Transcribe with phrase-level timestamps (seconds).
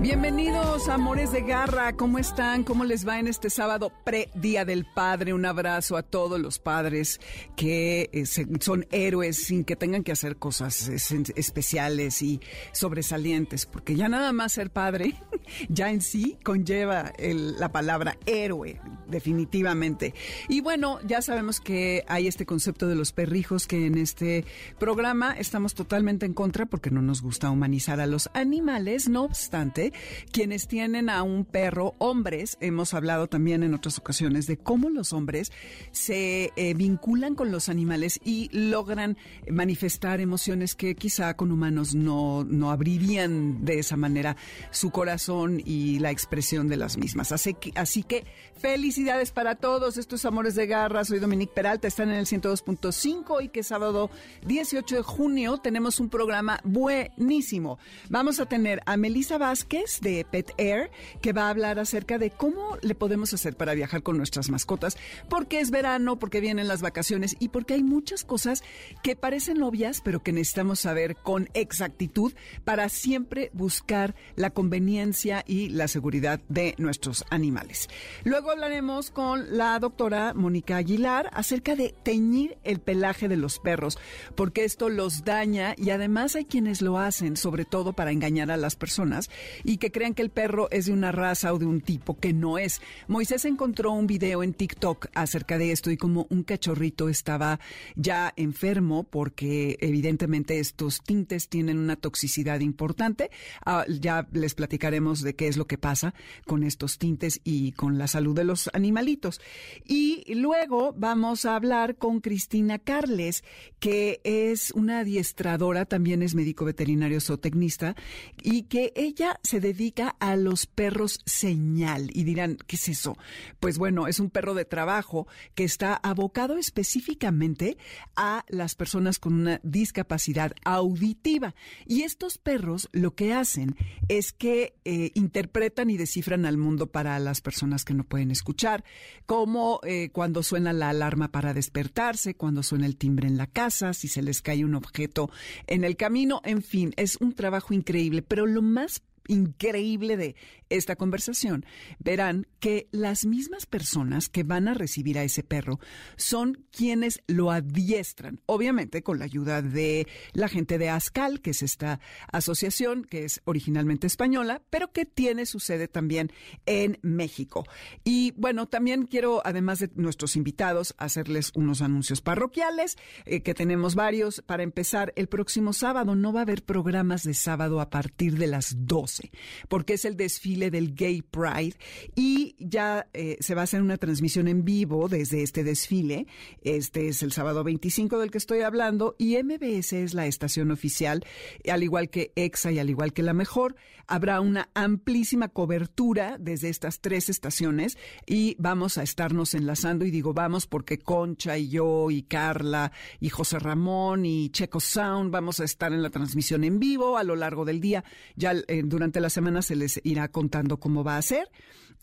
[0.00, 1.92] Bienvenidos, amores de garra.
[1.92, 2.64] ¿Cómo están?
[2.64, 5.34] ¿Cómo les va en este sábado pre-Día del Padre?
[5.34, 7.20] Un abrazo a todos los padres
[7.54, 12.40] que eh, son héroes sin que tengan que hacer cosas especiales y
[12.72, 15.16] sobresalientes, porque ya nada más ser padre,
[15.68, 20.14] ya en sí conlleva la palabra héroe, definitivamente.
[20.48, 24.46] Y bueno, ya sabemos que hay este concepto de los perrijos que en este
[24.78, 29.10] programa estamos totalmente en contra porque no nos gusta humanizar a los animales.
[29.10, 29.89] No obstante,
[30.32, 35.12] quienes tienen a un perro, hombres, hemos hablado también en otras ocasiones de cómo los
[35.12, 35.52] hombres
[35.92, 39.16] se eh, vinculan con los animales y logran
[39.48, 44.36] manifestar emociones que quizá con humanos no, no abrirían de esa manera
[44.70, 47.32] su corazón y la expresión de las mismas.
[47.32, 48.26] Así que, así que
[48.58, 51.04] felicidades para todos estos amores de garra.
[51.04, 54.10] Soy Dominique Peralta, están en el 102.5 y que sábado
[54.46, 57.78] 18 de junio tenemos un programa buenísimo.
[58.08, 60.90] Vamos a tener a Melissa Vázquez de Pet Air,
[61.22, 64.96] que va a hablar acerca de cómo le podemos hacer para viajar con nuestras mascotas,
[65.28, 68.64] porque es verano, porque vienen las vacaciones y porque hay muchas cosas
[69.04, 72.32] que parecen obvias, pero que necesitamos saber con exactitud
[72.64, 77.88] para siempre buscar la conveniencia y la seguridad de nuestros animales.
[78.24, 83.98] Luego hablaremos con la doctora Mónica Aguilar acerca de teñir el pelaje de los perros,
[84.34, 88.56] porque esto los daña y además hay quienes lo hacen, sobre todo para engañar a
[88.56, 89.30] las personas
[89.64, 92.32] y que crean que el perro es de una raza o de un tipo que
[92.32, 92.80] no es.
[93.08, 97.60] Moisés encontró un video en TikTok acerca de esto y como un cachorrito estaba
[97.96, 103.30] ya enfermo porque evidentemente estos tintes tienen una toxicidad importante.
[103.64, 106.14] Ah, ya les platicaremos de qué es lo que pasa
[106.46, 109.40] con estos tintes y con la salud de los animalitos.
[109.86, 113.44] Y luego vamos a hablar con Cristina Carles,
[113.78, 117.96] que es una adiestradora, también es médico veterinario zootecnista,
[118.42, 122.08] y que ella se dedica a los perros señal.
[122.14, 123.18] Y dirán, ¿qué es eso?
[123.58, 127.76] Pues bueno, es un perro de trabajo que está abocado específicamente
[128.14, 131.56] a las personas con una discapacidad auditiva.
[131.84, 133.74] Y estos perros lo que hacen
[134.06, 138.84] es que eh, interpretan y descifran al mundo para las personas que no pueden escuchar,
[139.26, 143.94] como eh, cuando suena la alarma para despertarse, cuando suena el timbre en la casa,
[143.94, 145.28] si se les cae un objeto
[145.66, 148.22] en el camino, en fin, es un trabajo increíble.
[148.22, 150.36] Pero lo más increíble de
[150.68, 151.64] esta conversación,
[151.98, 155.80] verán que las mismas personas que van a recibir a ese perro
[156.16, 161.62] son quienes lo adiestran, obviamente con la ayuda de la gente de ASCAL, que es
[161.62, 166.30] esta asociación que es originalmente española, pero que tiene su sede también
[166.66, 167.64] en México.
[168.04, 173.94] Y bueno, también quiero, además de nuestros invitados, hacerles unos anuncios parroquiales, eh, que tenemos
[173.94, 174.42] varios.
[174.42, 178.46] Para empezar, el próximo sábado no va a haber programas de sábado a partir de
[178.46, 179.19] las 12,
[179.68, 181.74] porque es el desfile del Gay Pride
[182.14, 186.26] y ya eh, se va a hacer una transmisión en vivo desde este desfile.
[186.62, 191.24] Este es el sábado 25 del que estoy hablando y MBS es la estación oficial,
[191.70, 193.76] al igual que EXA y al igual que la mejor.
[194.06, 200.34] Habrá una amplísima cobertura desde estas tres estaciones y vamos a estarnos enlazando y digo
[200.34, 205.64] vamos porque Concha y yo y Carla y José Ramón y Checo Sound vamos a
[205.64, 208.04] estar en la transmisión en vivo a lo largo del día.
[208.36, 211.50] Ya eh, durante la semana se les irá contando cómo va a ser.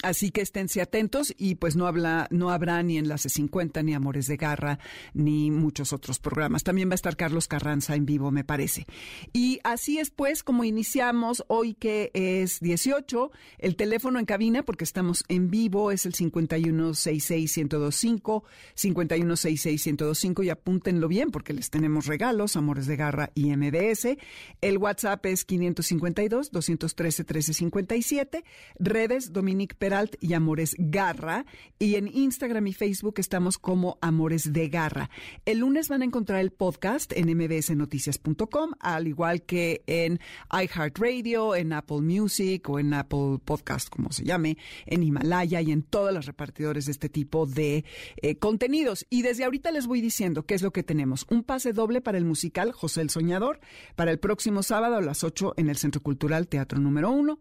[0.04, 4.28] Así que esténse atentos y pues no habla, no habrá ni Enlace 50, ni Amores
[4.28, 4.78] de Garra,
[5.16, 6.64] ni muchos otros programas.
[6.64, 8.86] También va a estar Carlos Carranza en vivo, me parece.
[9.34, 14.84] Y así es pues como iniciamos hoy que es 18, el teléfono en cabina, porque
[14.84, 18.44] estamos en vivo, es el 5166-1025,
[18.76, 24.16] 5166-1025 y apúntenlo bien porque les tenemos regalos, Amores de Garra y MBS.
[24.62, 28.44] El WhatsApp es 552-213-1357,
[28.78, 29.76] redes Dominique
[30.20, 31.46] Y Amores Garra.
[31.80, 35.10] Y en Instagram y Facebook estamos como Amores de Garra.
[35.46, 40.20] El lunes van a encontrar el podcast en mbsnoticias.com, al igual que en
[40.52, 45.84] iHeartRadio, en Apple Music o en Apple Podcast, como se llame, en Himalaya y en
[45.84, 47.86] todos los repartidores de este tipo de
[48.22, 49.06] eh, contenidos.
[49.10, 51.26] Y desde ahorita les voy diciendo qué es lo que tenemos.
[51.30, 53.62] Un pase doble para el musical José el Soñador
[53.96, 57.40] para el próximo sábado a las 8 en el Centro Cultural Teatro número 1.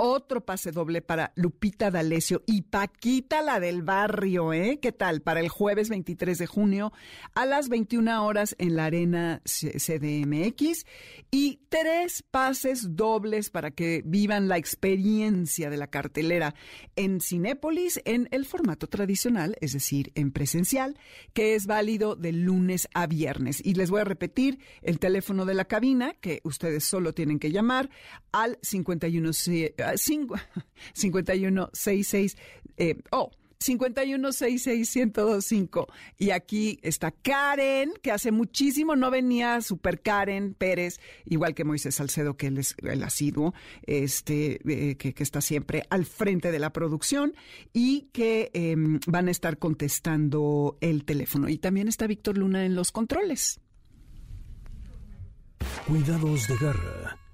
[0.00, 4.78] Otro pase doble para Lupita Paquita D'Alessio y Paquita la del barrio, ¿eh?
[4.80, 5.22] ¿Qué tal?
[5.22, 6.92] Para el jueves 23 de junio
[7.34, 10.84] a las 21 horas en la Arena CDMX
[11.30, 16.54] y tres pases dobles para que vivan la experiencia de la cartelera
[16.96, 20.98] en Cinépolis en el formato tradicional, es decir, en presencial,
[21.32, 23.64] que es válido de lunes a viernes.
[23.64, 27.50] Y les voy a repetir el teléfono de la cabina, que ustedes solo tienen que
[27.50, 27.88] llamar
[28.32, 29.32] al 51,
[31.78, 32.36] 5166,
[32.76, 35.86] eh, oh, 5166125.
[36.16, 41.96] Y aquí está Karen, que hace muchísimo no venía, super Karen Pérez, igual que Moisés
[41.96, 46.72] Salcedo, que él es el asiduo, este, eh, que, está siempre al frente de la
[46.72, 47.34] producción
[47.72, 51.48] y que em, van a estar contestando el teléfono.
[51.48, 53.60] Y también está Víctor Luna en los controles.
[55.86, 57.27] Cuidados de garra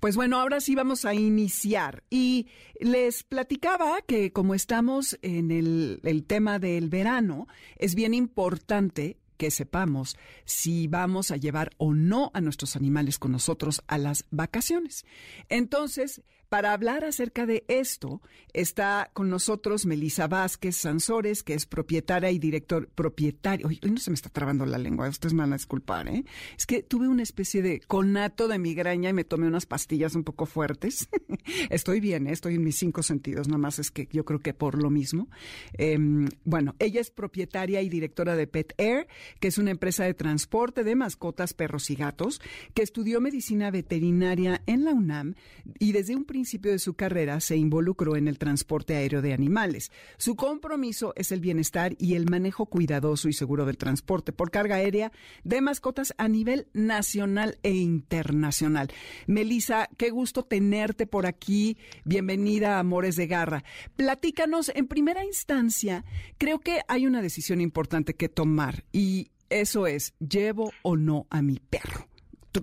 [0.00, 2.02] pues bueno, ahora sí vamos a iniciar.
[2.10, 2.48] Y
[2.80, 9.50] les platicaba que como estamos en el, el tema del verano, es bien importante que
[9.50, 15.06] sepamos si vamos a llevar o no a nuestros animales con nosotros a las vacaciones.
[15.48, 18.20] Entonces, para hablar acerca de esto,
[18.52, 23.68] está con nosotros Melisa Vázquez Sansores, que es propietaria y director propietario.
[23.68, 26.24] Hoy, no se me está trabando la lengua, ustedes me van a disculpar, ¿eh?
[26.58, 30.24] Es que tuve una especie de conato de migraña y me tomé unas pastillas un
[30.24, 31.08] poco fuertes.
[31.70, 32.32] estoy bien, ¿eh?
[32.32, 35.28] estoy en mis cinco sentidos, nada más es que yo creo que por lo mismo.
[35.74, 39.06] Em, bueno, ella es propietaria y directora de Pet Air,
[39.38, 42.40] que es una empresa de transporte de mascotas, perros y gatos,
[42.74, 45.36] que estudió medicina veterinaria en la UNAM
[45.78, 49.92] y desde un principio de su carrera se involucró en el transporte aéreo de animales.
[50.16, 54.76] Su compromiso es el bienestar y el manejo cuidadoso y seguro del transporte por carga
[54.76, 55.12] aérea
[55.44, 58.90] de mascotas a nivel nacional e internacional.
[59.26, 61.76] Melissa, qué gusto tenerte por aquí.
[62.04, 63.62] Bienvenida a Amores de Garra.
[63.96, 66.06] Platícanos, en primera instancia,
[66.38, 71.42] creo que hay una decisión importante que tomar y eso es, ¿llevo o no a
[71.42, 72.08] mi perro?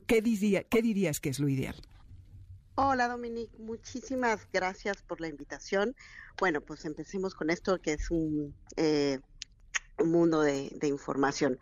[0.08, 1.76] ¿Qué, diría, qué dirías que es lo ideal?
[2.80, 5.96] Hola Dominique, muchísimas gracias por la invitación.
[6.38, 9.20] Bueno, pues empecemos con esto que es un, eh,
[9.98, 11.58] mundo de, información.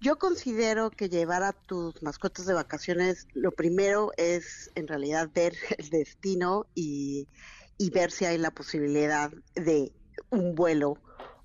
[0.00, 5.52] Yo considero que llevar a tus mascotas de vacaciones, lo primero es en realidad ver
[5.76, 7.28] el destino y,
[7.76, 9.92] y ver si hay la posibilidad de
[10.30, 10.96] un vuelo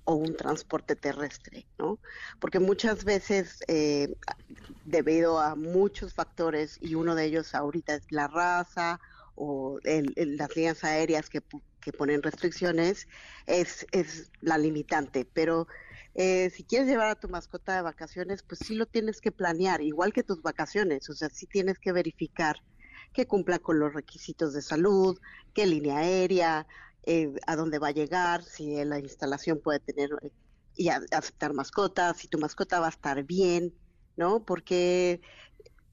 [0.04, 1.98] o un transporte terrestre, ¿no?
[2.40, 4.14] Porque muchas veces, eh,
[4.84, 9.00] debido a muchos factores, y uno de ellos ahorita es la raza
[9.34, 11.40] o las líneas aéreas que,
[11.98, 13.08] ponen restricciones,
[13.46, 15.24] es, es la limitante.
[15.24, 15.66] Pero
[16.14, 19.80] eh, si quieres llevar a tu mascota de vacaciones, pues sí lo tienes que planear,
[19.82, 22.56] igual que tus vacaciones, o sea, sí tienes que verificar
[23.12, 25.18] que cumpla con los requisitos de salud,
[25.54, 26.66] qué línea aérea,
[27.04, 30.30] eh, a dónde va a llegar, si la instalación puede tener eh,
[30.76, 33.74] y aceptar mascotas, si tu mascota va a estar bien,
[34.16, 34.44] ¿no?
[34.44, 35.20] Porque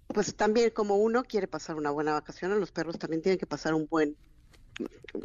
[0.07, 3.73] pues también como uno quiere pasar una buena vacación, los perros también tienen que pasar
[3.73, 4.15] un buen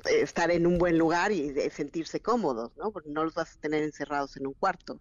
[0.04, 2.90] estar en un buen lugar y sentirse cómodos, ¿no?
[2.90, 5.00] Porque no los vas a tener encerrados en un cuarto.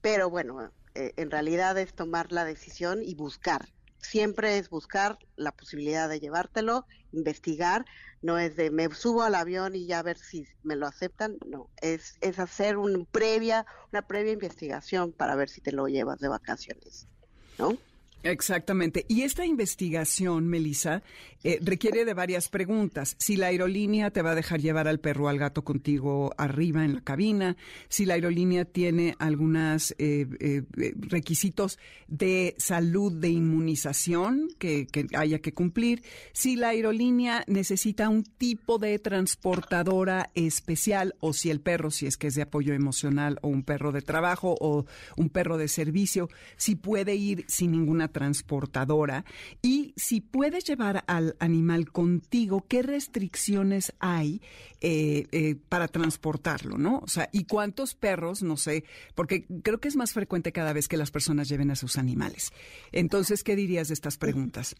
[0.00, 3.68] Pero bueno, eh, en realidad es tomar la decisión y buscar.
[4.00, 7.84] Siempre es buscar la posibilidad de llevártelo, investigar,
[8.22, 11.70] no es de me subo al avión y ya ver si me lo aceptan, no,
[11.76, 16.28] es, es hacer un previa, una previa investigación para ver si te lo llevas de
[16.28, 17.08] vacaciones,
[17.58, 17.87] ¿no?
[18.22, 19.04] Exactamente.
[19.08, 21.02] Y esta investigación, Melissa,
[21.44, 23.14] eh, requiere de varias preguntas.
[23.18, 26.84] Si la aerolínea te va a dejar llevar al perro o al gato contigo arriba
[26.84, 27.56] en la cabina,
[27.88, 30.62] si la aerolínea tiene algunos eh, eh,
[30.96, 38.24] requisitos de salud, de inmunización que, que, haya que cumplir, si la aerolínea necesita un
[38.24, 43.38] tipo de transportadora especial o si el perro, si es que es de apoyo emocional
[43.42, 48.07] o un perro de trabajo o un perro de servicio, si puede ir sin ninguna
[48.08, 49.24] transportadora
[49.62, 54.42] y si puedes llevar al animal contigo, qué restricciones hay
[54.80, 56.98] eh, eh, para transportarlo, ¿no?
[56.98, 58.84] O sea, y cuántos perros, no sé,
[59.14, 62.52] porque creo que es más frecuente cada vez que las personas lleven a sus animales.
[62.92, 64.76] Entonces, ¿qué dirías de estas preguntas?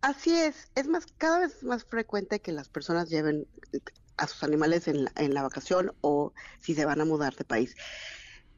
[0.00, 3.46] Así es, es más, cada vez más frecuente que las personas lleven
[4.16, 7.76] a sus animales en en la vacación o si se van a mudar de país.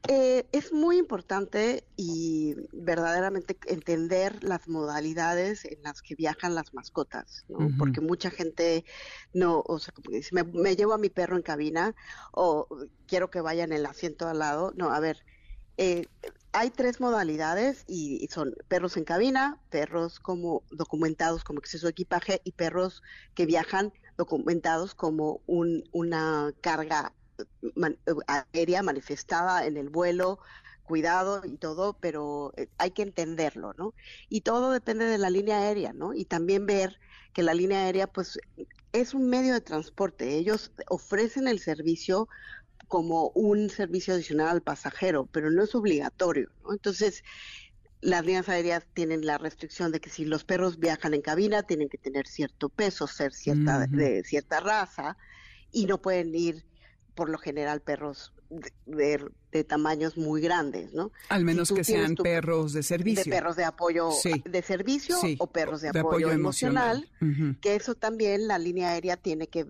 [0.09, 7.45] Eh, es muy importante y verdaderamente entender las modalidades en las que viajan las mascotas,
[7.49, 7.71] ¿no?
[7.79, 8.85] Porque mucha gente
[9.35, 11.95] no, o sea, como dice, me, llevo a mi perro en cabina
[12.33, 12.67] o
[13.07, 14.73] quiero que vaya en el asiento al lado.
[14.75, 15.23] No, a ver,
[15.77, 16.07] eh,
[16.53, 22.41] hay tres modalidades y, son perros en cabina, perros como documentados como exceso de equipaje
[22.43, 23.03] y perros
[23.35, 27.13] que viajan documentados como un, una carga
[28.27, 30.39] aérea manifestada en el vuelo,
[30.85, 33.95] cuidado y todo, pero eh, hay que entenderlo, ¿no?
[34.29, 36.15] Y todo depende de la línea aérea, ¿no?
[36.15, 36.99] Y también ver
[37.33, 38.39] que la línea aérea, pues,
[38.93, 40.35] es un medio de transporte.
[40.35, 42.29] Ellos ofrecen el servicio
[42.89, 46.73] como un servicio adicional al pasajero, pero no es obligatorio, ¿no?
[46.73, 47.23] Entonces,
[48.01, 51.89] las líneas aéreas tienen la restricción de que si los perros viajan en cabina tienen
[51.89, 55.17] que tener cierto peso, ser cierta de cierta raza
[55.71, 56.65] y no pueden ir
[57.21, 58.33] por lo general perros
[58.87, 61.13] de, tamaños muy grandes, ¿no?
[61.29, 63.25] Al menos que sean perros de servicio.
[63.25, 64.09] De perros de apoyo
[64.47, 67.11] de servicio o perros de, apoyo, emocional,
[67.61, 69.67] que eso también la línea aérea tiene que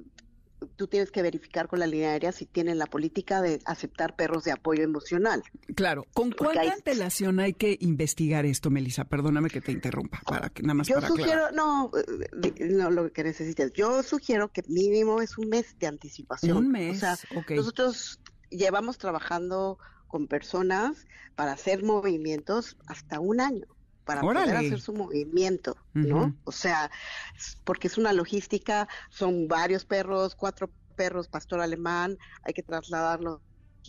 [0.76, 4.44] tú tienes que verificar con la línea aérea si tienen la política de aceptar perros
[4.44, 5.42] de apoyo emocional.
[5.74, 6.06] Claro.
[6.12, 9.04] ¿Con cuánta antelación hay que investigar esto, Melissa?
[9.04, 13.24] Perdóname que te interrumpa, para que nada más Yo sugiero, no, eh, no lo que
[13.24, 13.72] necesites.
[13.72, 16.56] Yo sugiero que mínimo es un mes de anticipación.
[16.56, 16.96] Un mes.
[16.96, 17.18] O sea,
[17.56, 23.66] nosotros llevamos trabajando con personas para hacer movimientos hasta un año
[24.10, 26.34] para poder hacer su movimiento, ¿no?
[26.44, 26.90] O sea,
[27.64, 33.40] porque es una logística, son varios perros, cuatro perros pastor alemán, hay que trasladarlos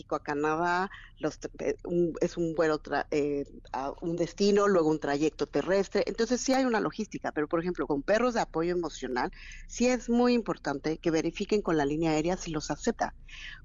[0.09, 1.75] a Canadá, los, eh,
[2.21, 6.03] es un vuelo, eh, a un destino, luego un trayecto terrestre.
[6.07, 9.31] Entonces sí hay una logística, pero por ejemplo con perros de apoyo emocional,
[9.67, 13.13] sí es muy importante que verifiquen con la línea aérea si los acepta,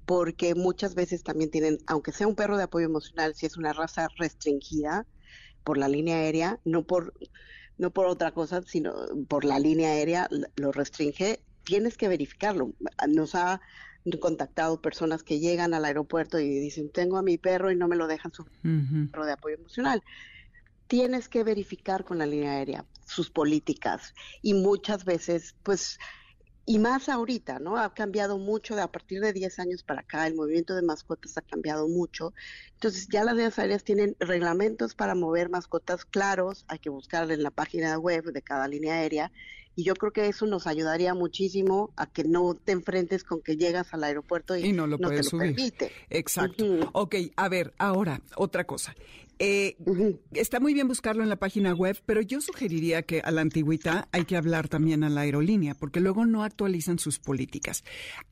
[0.05, 3.73] porque muchas veces también tienen, aunque sea un perro de apoyo emocional, si es una
[3.73, 5.05] raza restringida,
[5.67, 7.13] por la línea aérea, no por,
[7.77, 8.93] no por otra cosa, sino
[9.27, 12.71] por la línea aérea lo restringe, tienes que verificarlo.
[13.09, 13.59] Nos ha
[14.21, 17.97] contactado personas que llegan al aeropuerto y dicen, tengo a mi perro y no me
[17.97, 18.45] lo dejan su
[19.11, 20.01] perro de apoyo emocional.
[20.87, 25.99] Tienes que verificar con la línea aérea sus políticas y muchas veces, pues,
[26.67, 27.77] y más ahorita, ¿no?
[27.77, 31.41] Ha cambiado mucho, a partir de 10 años para acá, el movimiento de mascotas ha
[31.41, 32.33] cambiado mucho.
[32.73, 37.51] Entonces ya las aéreas tienen reglamentos para mover mascotas claros, hay que buscar en la
[37.51, 39.31] página web de cada línea aérea.
[39.77, 43.57] Y yo creo que eso nos ayudaría muchísimo a que no te enfrentes con que
[43.57, 45.55] llegas al aeropuerto y, no lo puedes te lo subir.
[45.55, 45.91] Permite.
[46.09, 46.65] Exacto.
[46.93, 48.95] Ok, a ver, ahora, otra cosa.
[49.37, 49.77] Eh,
[50.33, 54.07] está muy bien buscarlo en la página web, pero yo sugeriría que a la antigüita
[54.11, 57.83] hay que hablar también a la aerolínea, porque luego no actualizan sus políticas.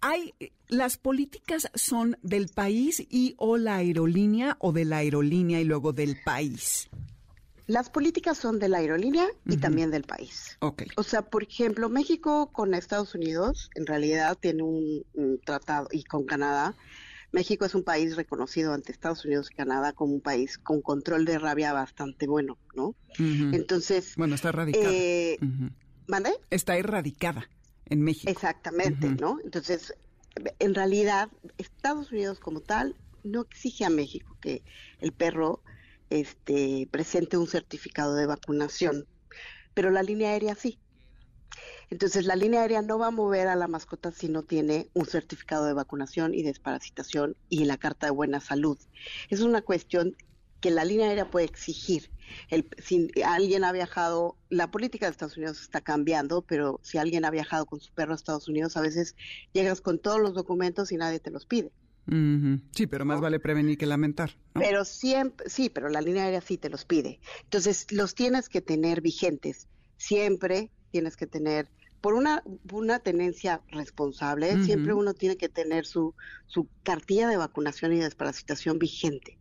[0.02, 0.34] Hay,
[0.68, 5.94] las políticas son del país y o la aerolínea o de la aerolínea y luego
[5.94, 6.90] del país.
[7.68, 10.58] Las políticas son de la aerolínea y también del país.
[10.60, 10.88] Okay.
[10.98, 16.26] O sea, por ejemplo, México con Estados Unidos en realidad tiene un tratado y con
[16.26, 16.76] Canadá
[17.36, 21.26] México es un país reconocido ante Estados Unidos y Canadá como un país con control
[21.26, 22.96] de rabia bastante bueno, ¿no?
[23.20, 24.14] Entonces...
[24.16, 24.90] Bueno, está erradicada.
[24.90, 25.38] Eh,
[26.08, 26.32] ¿Mande?
[26.50, 27.50] Está erradicada
[27.88, 28.32] en México.
[28.32, 29.40] Exactamente, ¿no?
[29.44, 29.94] Entonces,
[30.60, 32.96] en realidad, Estados Unidos como tal
[33.26, 34.64] no exige a México que
[35.02, 35.62] el perro
[36.16, 39.06] este, presente un certificado de vacunación,
[39.74, 40.80] pero la línea aérea sí.
[41.90, 45.06] Entonces, la línea aérea no va a mover a la mascota si no tiene un
[45.06, 48.78] certificado de vacunación y desparasitación y la carta de buena salud.
[49.30, 50.16] Es una cuestión
[50.62, 52.10] que la línea aérea puede exigir.
[52.50, 57.24] El, si alguien ha viajado, la política de Estados Unidos está cambiando, pero si alguien
[57.24, 59.16] ha viajado con su perro a Estados Unidos, a veces
[59.54, 61.72] llegas con todos los documentos y nadie te los pide.
[62.08, 64.32] Sí, pero más vale prevenir que lamentar.
[64.54, 67.20] Pero siempre, sí, pero la línea aérea sí te los pide.
[67.44, 71.68] Entonces, los tienes que tener vigentes siempre tienes que tener,
[72.02, 76.14] por una, una tenencia responsable, siempre uno tiene que tener su,
[76.46, 79.38] su cartilla de vacunación y desparasitación vigente.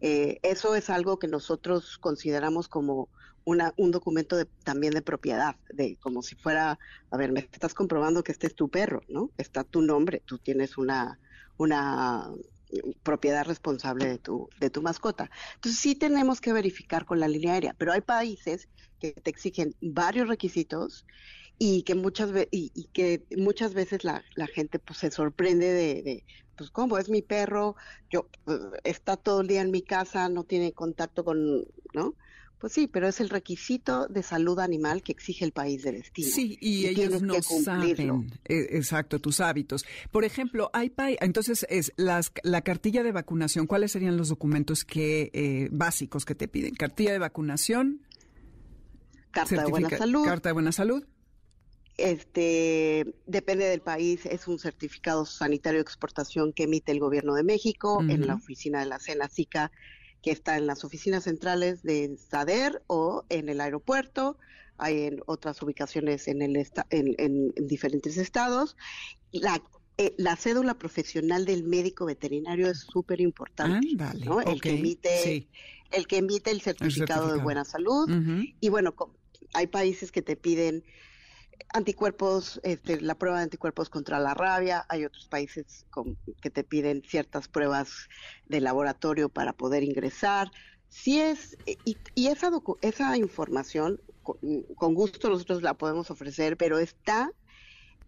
[0.00, 3.08] Eh, eso es algo que nosotros consideramos como
[3.44, 6.78] una, un documento de, también de propiedad, de como si fuera,
[7.10, 9.30] a ver, me estás comprobando que este es tu perro, ¿no?
[9.38, 11.18] Está tu nombre, tú tienes una,
[11.60, 12.32] una
[13.02, 15.30] propiedad responsable de tu, de tu mascota.
[15.56, 19.74] Entonces sí tenemos que verificar con la línea aérea, pero hay países que te exigen
[19.82, 21.04] varios requisitos
[21.58, 24.24] y que muchas veces y, que muchas veces la,
[24.54, 26.24] gente pues se sorprende de,
[26.56, 27.76] pues cómo es mi perro
[28.08, 32.14] yo pues, está todo el día en mi casa no tiene contacto con no
[32.60, 36.28] pues sí, pero es el requisito de salud animal que exige el país de destino.
[36.28, 39.86] Sí, y, ellos no saben, e, exacto, tus hábitos.
[40.10, 43.66] Por ejemplo, hay entonces es las, la cartilla de vacunación.
[43.66, 46.74] ¿Cuáles serían los documentos que eh, básicos que te piden?
[46.74, 48.02] Cartilla de vacunación,
[49.30, 50.24] Carta de buena salud.
[50.24, 51.04] Carta de buena salud.
[51.96, 57.42] Este, depende del país, es un certificado sanitario de exportación que emite el gobierno de
[57.42, 59.70] México en la oficina de la SICA,
[60.22, 64.36] que está en las oficinas centrales de SADER o en el aeropuerto.
[64.78, 68.76] hay en otras ubicaciones en, el en, diferentes estados.
[69.32, 69.62] La,
[69.98, 73.86] eh, la cédula profesional del médico veterinario es súper importante.
[74.24, 74.40] ¿no?
[74.40, 75.48] El, que emite,
[75.90, 78.08] el que emite el certificado, de buena salud.
[78.60, 78.94] Y bueno,
[79.52, 80.84] hay países que te piden
[81.72, 85.86] anticuerpos, este, la prueba de anticuerpos contra la rabia, hay otros países
[86.40, 88.08] que te piden ciertas pruebas
[88.46, 90.50] de laboratorio para poder ingresar.
[90.88, 92.50] Si es, y, esa,
[92.82, 97.32] esa información, con, gusto nosotros la podemos ofrecer, pero está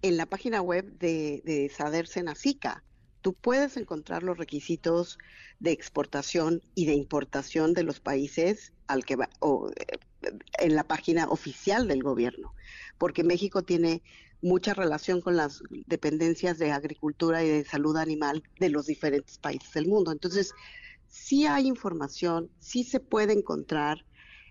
[0.03, 2.83] en la página web de, de Sader Senacica.
[3.21, 5.19] Tú puedes encontrar los requisitos
[5.61, 9.99] de exportación y de importación de los países al que va, o, eh,
[10.59, 12.53] en la página oficial del gobierno
[13.03, 14.01] porque México tiene
[14.43, 19.73] mucha relación con las dependencias de agricultura y de salud animal de los diferentes países
[19.73, 20.13] del mundo.
[20.13, 20.53] Entonces,
[21.09, 24.07] sí hay información, sí se puede encontrar,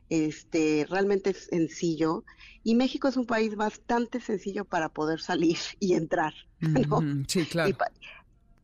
[0.09, 2.25] este, realmente es sencillo
[2.61, 6.33] y México es un país bastante sencillo para poder salir y entrar,
[7.29, 7.77] Sí, claro.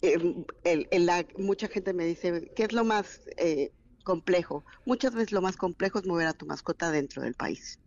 [0.01, 0.35] Eh,
[1.37, 3.71] mucha gente me dice, ¿qué es lo más eh,
[4.03, 4.65] complejo?
[4.85, 7.79] Muchas veces lo más complejo es mover a tu mascota dentro del país.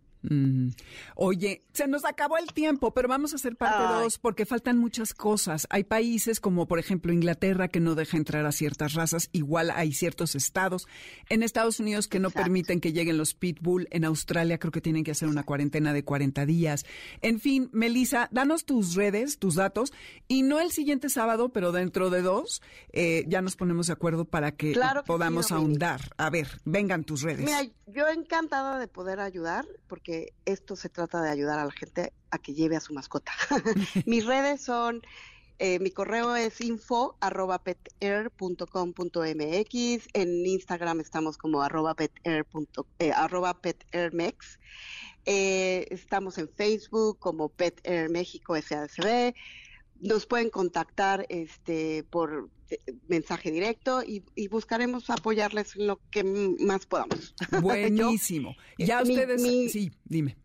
[1.15, 5.13] Oye, se nos acabó el tiempo, pero vamos a hacer parte dos porque faltan muchas
[5.13, 5.65] cosas.
[5.69, 9.93] Hay países como por ejemplo Inglaterra que no deja entrar a ciertas razas, igual hay
[9.93, 10.87] ciertos estados
[11.29, 15.03] en Estados Unidos que no permiten que lleguen los pitbull, en Australia creo que tienen
[15.03, 16.85] que hacer una cuarentena de 40 días.
[17.21, 19.91] En fin, Melissa, danos tus redes, tus datos
[20.27, 22.61] y no el siguiente sábado, pero dentro de dos
[22.93, 26.01] eh, ya nos ponemos de acuerdo para que, podamos ahondar.
[26.17, 27.45] A ver, vengan tus redes.
[27.45, 30.10] Mira, yo encantada de poder ayudar porque
[30.45, 33.31] esto se trata de ayudar a la gente a que lleve a su mascota.
[34.05, 35.01] Mis redes son,
[35.59, 42.45] eh, mi correo es info arroba mx en Instagram estamos como arroba petair,
[42.99, 43.13] eh,
[43.61, 44.59] petairmex,
[45.25, 49.35] eh, estamos en Facebook como Pet Air México SASB,
[50.01, 52.49] nos pueden contactar este por
[53.07, 57.35] mensaje directo y, buscaremos apoyarles en lo que más podamos.
[57.61, 58.55] Buenísimo.
[58.77, 60.37] ya ustedes, sí, dime.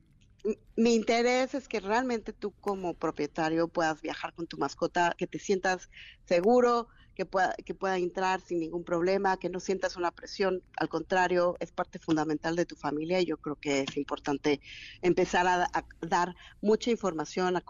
[0.76, 5.40] Mi interés es que realmente tú como propietario puedas viajar con tu mascota, que te
[5.40, 5.90] sientas
[6.24, 10.88] seguro, que pueda, que pueda entrar sin ningún problema, que no sientas una presión, al
[10.88, 14.60] contrario, es parte fundamental de tu familia y yo creo que es importante
[15.00, 15.68] empezar a,
[16.02, 17.64] dar mucha información, a,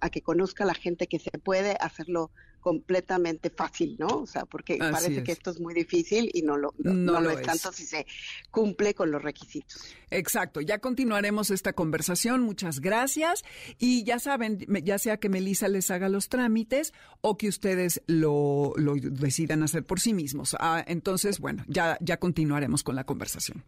[0.00, 4.08] a, que conozca la gente que se puede hacerlo completamente fácil, ¿no?
[4.08, 7.42] O sea, porque parece que esto es muy difícil y no lo, no, lo, es,
[7.42, 8.06] tanto si se
[8.50, 9.94] cumple con los requisitos.
[10.10, 13.44] Exacto, ya continuaremos esta conversación, muchas gracias
[13.78, 18.72] y ya saben, ya sea que Melissa les haga los trámites o que ustedes lo,
[18.76, 20.56] lo decidan hacer por sí mismos.
[20.58, 23.64] Ah, entonces, bueno, ya, ya continuaremos con la conversación.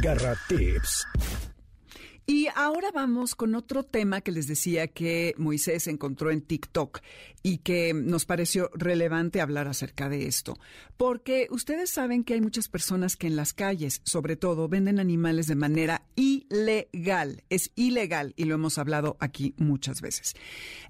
[0.00, 1.06] Garra Tips.
[2.26, 7.00] Y ahora vamos con otro tema que les decía que Moisés encontró en TikTok
[7.42, 10.58] y que nos pareció relevante hablar acerca de esto.
[10.96, 15.48] Porque ustedes saben que hay muchas personas que en las calles, sobre todo, venden animales
[15.48, 17.44] de manera ilegal.
[17.50, 20.34] Es ilegal y lo hemos hablado aquí muchas veces.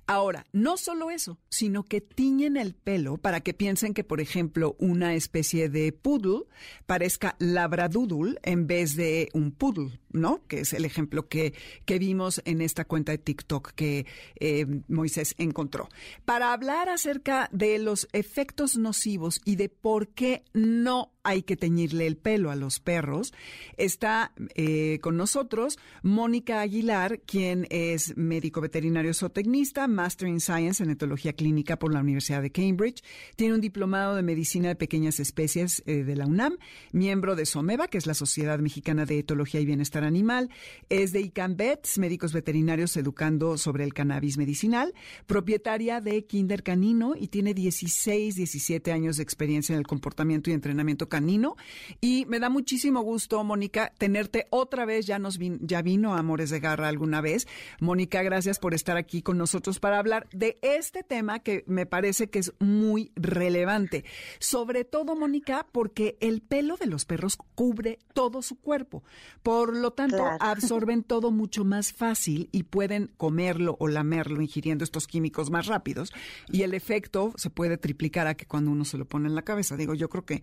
[0.06, 4.76] Ahora, no solo eso, sino que tiñen el pelo para que piensen que, por ejemplo,
[4.78, 6.44] una especie de poodle
[6.86, 10.40] parezca labradoodle en vez de un poodle, ¿no?
[10.48, 11.52] Que es el ejemplo que,
[11.84, 14.06] que vimos en esta cuenta de TikTok que
[14.40, 15.88] eh, Moisés encontró.
[16.24, 22.06] Para hablar acerca de los efectos nocivos y de por qué no hay que teñirle
[22.06, 23.32] el pelo a los perros.
[23.76, 30.90] Está eh, con nosotros Mónica Aguilar, quien es médico veterinario zootecnista, Master in Science en
[30.90, 33.02] etología clínica por la Universidad de Cambridge.
[33.36, 36.58] Tiene un diplomado de medicina de pequeñas especies eh, de la UNAM,
[36.92, 40.50] miembro de SOMEVA, que es la Sociedad Mexicana de Etología y Bienestar Animal.
[40.88, 44.94] Es de ICANVETS, médicos veterinarios educando sobre el cannabis medicinal,
[45.26, 50.52] propietaria de Kinder Canino y tiene 16, 17 años de experiencia en el comportamiento y
[50.52, 51.56] entrenamiento canino.
[52.00, 55.06] Y me da muchísimo gusto, Mónica, tenerte otra vez.
[55.06, 57.46] Ya nos ya vino Amores de Garra alguna vez.
[57.80, 62.28] Mónica, gracias por estar aquí con nosotros para hablar de este tema que me parece
[62.28, 64.04] que es muy relevante.
[64.38, 69.02] Sobre todo, Mónica, porque el pelo de los perros cubre todo su cuerpo.
[69.42, 75.06] Por lo tanto, absorben todo mucho más fácil y pueden comerlo o lamerlo ingiriendo estos
[75.06, 76.12] químicos más rápidos.
[76.48, 79.42] Y el efecto se puede triplicar a que cuando uno se lo pone en la
[79.42, 79.76] cabeza.
[79.76, 80.42] Digo, yo creo que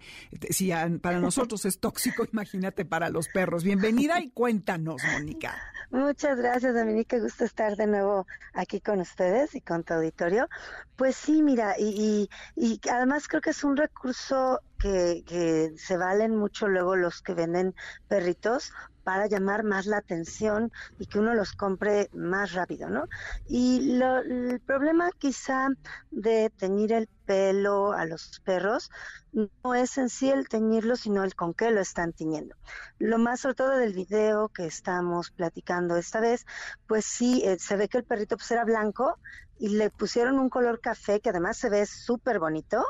[0.49, 3.63] si para nosotros es tóxico, imagínate para los perros.
[3.63, 5.55] Bienvenida y cuéntanos, Mónica.
[5.91, 7.19] Muchas gracias, Dominique.
[7.19, 10.47] Gusto estar de nuevo aquí con ustedes y con tu auditorio.
[10.95, 16.35] Pues sí, mira, y, y, y además creo que es un recurso que, se valen
[16.35, 17.75] mucho luego los que venden
[18.07, 18.71] perritos
[19.03, 23.07] para llamar más la atención y que uno los compre más rápido, ¿no?
[23.47, 25.69] Y lo, el problema quizá
[26.11, 28.91] de teñir el pelo a los perros
[29.31, 32.55] no es en sí el teñirlo, sino el con qué lo están tiñendo.
[32.99, 36.45] Lo más sobre todo del video que estamos platicando esta vez,
[36.87, 39.17] pues sí, eh, se ve que el perrito pues era blanco
[39.62, 42.84] y le pusieron un color café que además se ve súper bonito,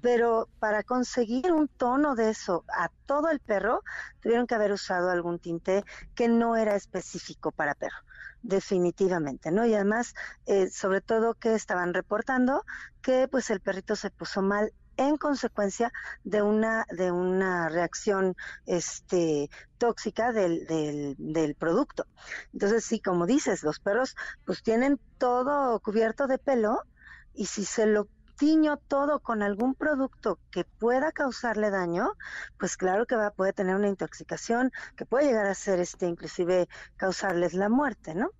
[0.00, 3.82] pero para conseguir un tono de eso a todo el perro,
[4.20, 7.98] tuvieron que haber usado algún tinte que no era específico para perro
[8.40, 9.66] definitivamente, ¿no?
[9.66, 10.14] Y además,
[10.46, 12.64] eh, sobre todo que estaban reportando
[13.02, 15.92] que pues el perrito se puso mal en consecuencia
[16.24, 22.06] de una, de una reacción este, tóxica del, del, del, producto.
[22.52, 26.82] Entonces, sí, como dices, los perros pues tienen todo cubierto de pelo
[27.34, 32.12] y si se lo tiño todo con algún producto que pueda causarle daño,
[32.58, 36.68] pues claro que va, puede tener una intoxicación que puede llegar a ser este inclusive
[36.96, 38.30] causarles la muerte, ¿no?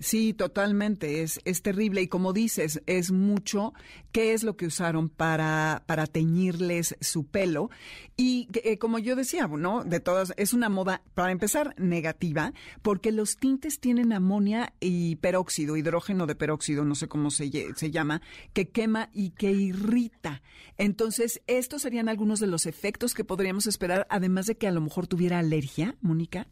[0.00, 1.22] Sí, totalmente.
[1.22, 2.00] Es, es terrible.
[2.00, 3.74] Y como dices, es mucho.
[4.12, 7.68] ¿Qué es lo que usaron para, para teñirles su pelo?
[8.16, 9.84] Y eh, como yo decía, ¿no?
[9.84, 15.76] De todas, es una moda, para empezar, negativa, porque los tintes tienen amonia y peróxido,
[15.76, 18.22] hidrógeno de peróxido, no sé cómo se, se llama,
[18.54, 20.42] que quema y que irrita.
[20.78, 24.80] Entonces, estos serían algunos de los efectos que podríamos esperar, además de que a lo
[24.80, 26.48] mejor tuviera alergia, Mónica.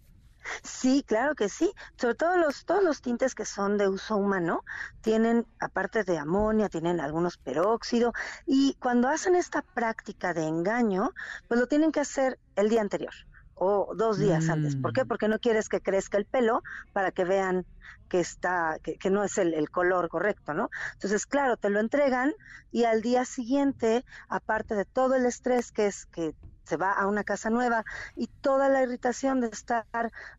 [0.63, 1.73] Sí, claro que sí.
[1.97, 4.65] Sobre todo los, todos los tintes que son de uso humano
[5.01, 8.13] tienen, aparte de amonia, tienen algunos peróxido.
[8.47, 11.13] Y cuando hacen esta práctica de engaño,
[11.49, 13.15] pues lo tienen que hacer el día anterior
[13.59, 14.77] o dos días antes.
[14.77, 15.05] ¿Por qué?
[15.05, 15.09] Mm.
[15.09, 17.67] Porque no quieres que crezca el pelo para que vean
[18.09, 20.71] que está, que, que no es el, el, color correcto, ¿no?
[20.95, 22.33] Entonces, claro, te lo entregan
[22.71, 26.35] y al día siguiente, aparte de todo el estrés que es que
[26.69, 29.87] se va a una casa nueva y toda la irritación de estar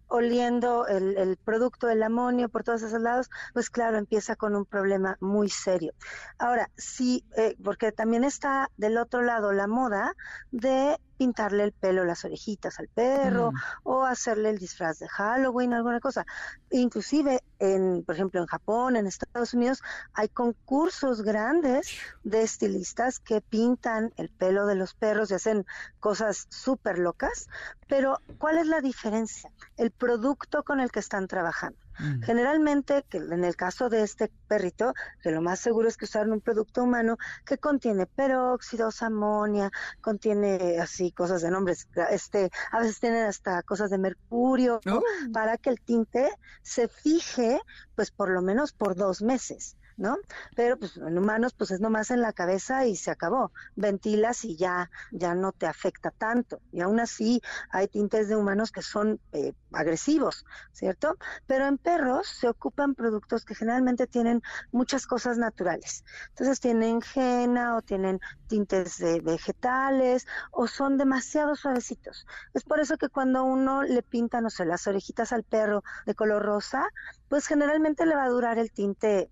[0.08, 4.66] oliendo el, el, producto del amonio por todos esos lados, pues claro, empieza con un
[4.66, 5.94] problema muy serio.
[6.38, 10.16] Ahora, sí, eh, porque también está del otro lado la moda
[10.52, 13.56] de pintarle el pelo, las orejitas al perro, mm.
[13.84, 16.26] o hacerle el disfraz de Halloween, alguna cosa.
[16.72, 21.90] Inclusive, en, por ejemplo, en Japón, en Estados Unidos, hay concursos grandes
[22.24, 25.66] de estilistas que pintan el pelo de los perros y hacen
[26.00, 27.50] cosas súper locas.
[27.90, 29.52] Pero, ¿cuál es la diferencia?
[29.76, 31.78] El producto con el que están trabajando.
[32.00, 32.22] Mm.
[32.22, 36.32] Generalmente, que en el caso de este perrito, que lo más seguro es que usaron
[36.32, 43.00] un producto humano que contiene peróxidos, amonia, contiene así cosas de nombres, este, a veces
[43.00, 45.02] tienen hasta cosas de mercurio, oh.
[45.34, 46.30] para que el tinte
[46.62, 47.60] se fije,
[47.96, 49.76] pues por lo menos por dos meses.
[50.00, 50.18] ¿No?
[50.56, 53.52] Pero pues en humanos pues es nomás en la cabeza y se acabó.
[53.76, 56.62] Ventilas y ya ya no te afecta tanto.
[56.72, 61.18] Y aún así hay tintes de humanos que son eh, agresivos, ¿cierto?
[61.46, 66.06] Pero en perros se ocupan productos que generalmente tienen muchas cosas naturales.
[66.30, 72.26] Entonces tienen henna o tienen tintes de vegetales o son demasiado suavecitos.
[72.54, 76.16] Es por eso que cuando uno le pinta, no sé, las orejitas al perro de
[76.16, 76.88] color rosa,
[77.28, 79.30] pues generalmente le va a durar el tinte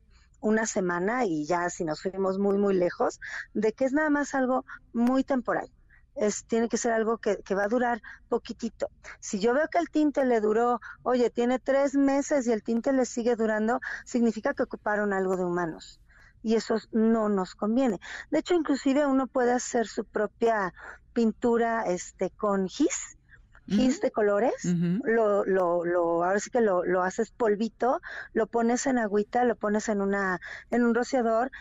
[0.48, 3.20] una semana y ya si nos fuimos muy, muy lejos,
[3.54, 5.70] de que es nada más algo muy temporal.
[6.16, 8.90] Es, tiene que ser algo que, que, va a durar poquitito.
[9.20, 12.92] Si yo veo que el tinte le duró, oye, tiene tres meses y el tinte
[12.92, 16.00] le sigue durando, significa que ocuparon algo de humanos.
[16.42, 18.00] Y eso no nos conviene.
[18.32, 20.74] De hecho, inclusive uno puede hacer su propia
[21.14, 23.17] pintura este, con gis,
[23.68, 28.02] gis de colores, lo, lo, lo, ahora sí que lo, lo haces polvito,
[28.34, 30.40] lo pones en agüita, lo pones en una,
[30.72, 31.52] en un rociador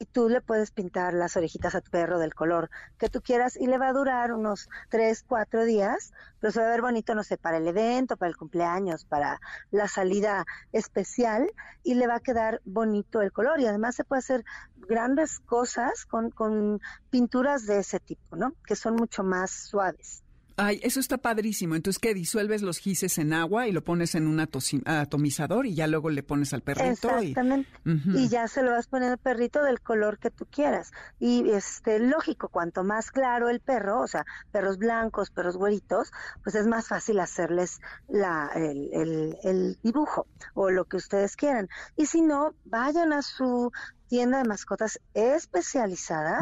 [0.00, 3.56] y tú le puedes pintar las orejitas a tu perro del color que tú quieras
[3.56, 7.14] y le va a durar unos tres, cuatro días, pero se va a ver bonito,
[7.14, 12.16] no sé, para el evento, para el cumpleaños, para la salida especial y le va
[12.16, 14.44] a quedar bonito el color y además se puede hacer
[14.88, 18.54] grandes cosas con, con pinturas de ese tipo, ¿no?
[18.66, 20.24] Que son mucho más suaves.
[20.62, 21.74] Ay, eso está padrísimo.
[21.74, 22.12] Entonces, ¿qué?
[22.12, 26.22] Disuelves los gises en agua y lo pones en un atomizador y ya luego le
[26.22, 27.08] pones al perrito.
[27.08, 27.70] Exactamente.
[27.84, 28.28] Y...
[28.28, 30.92] ya se lo vas poniendo al perrito del color que tú quieras.
[31.18, 36.54] Y este, lógico, cuanto más claro el perro, o sea, perros blancos, perros güeritos, pues
[36.54, 41.70] es más fácil hacerles la, el, el, el dibujo o lo que ustedes quieran.
[41.96, 43.72] Y si no, vayan a su
[44.10, 46.40] tienda de mascotas especializada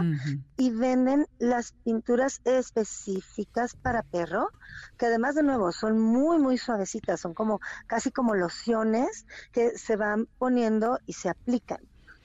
[0.57, 4.49] y venden las pinturas específicas para perro,
[4.97, 9.97] que además de nuevo son muy, muy suavecitas, son como casi como lociones que se
[9.97, 11.81] van poniendo y se aplican.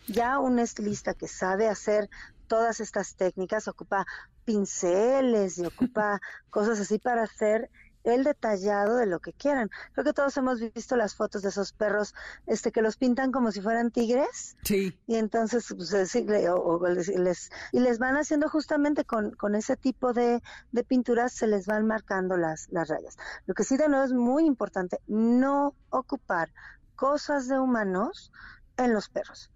[0.08, 2.10] Ya un estilista que sabe hacer
[2.48, 4.06] todas estas técnicas, ocupa
[4.46, 7.70] pinceles y ocupa cosas así para hacer
[8.04, 9.70] el detallado de lo que quieran.
[9.94, 12.14] Creo que todos hemos visto las fotos de esos perros
[12.48, 14.58] este que los pintan como si fueran tigres.
[14.64, 14.98] Sí.
[15.08, 20.84] Y entonces pues, les, y les van haciendo justamente con, con ese tipo de, de,
[20.84, 23.18] pinturas se les van marcando las, las rayas.
[23.46, 26.50] Lo que sí de nuevo es muy importante, no ocupar
[26.96, 28.32] cosas de humanos
[28.78, 29.50] en los perros.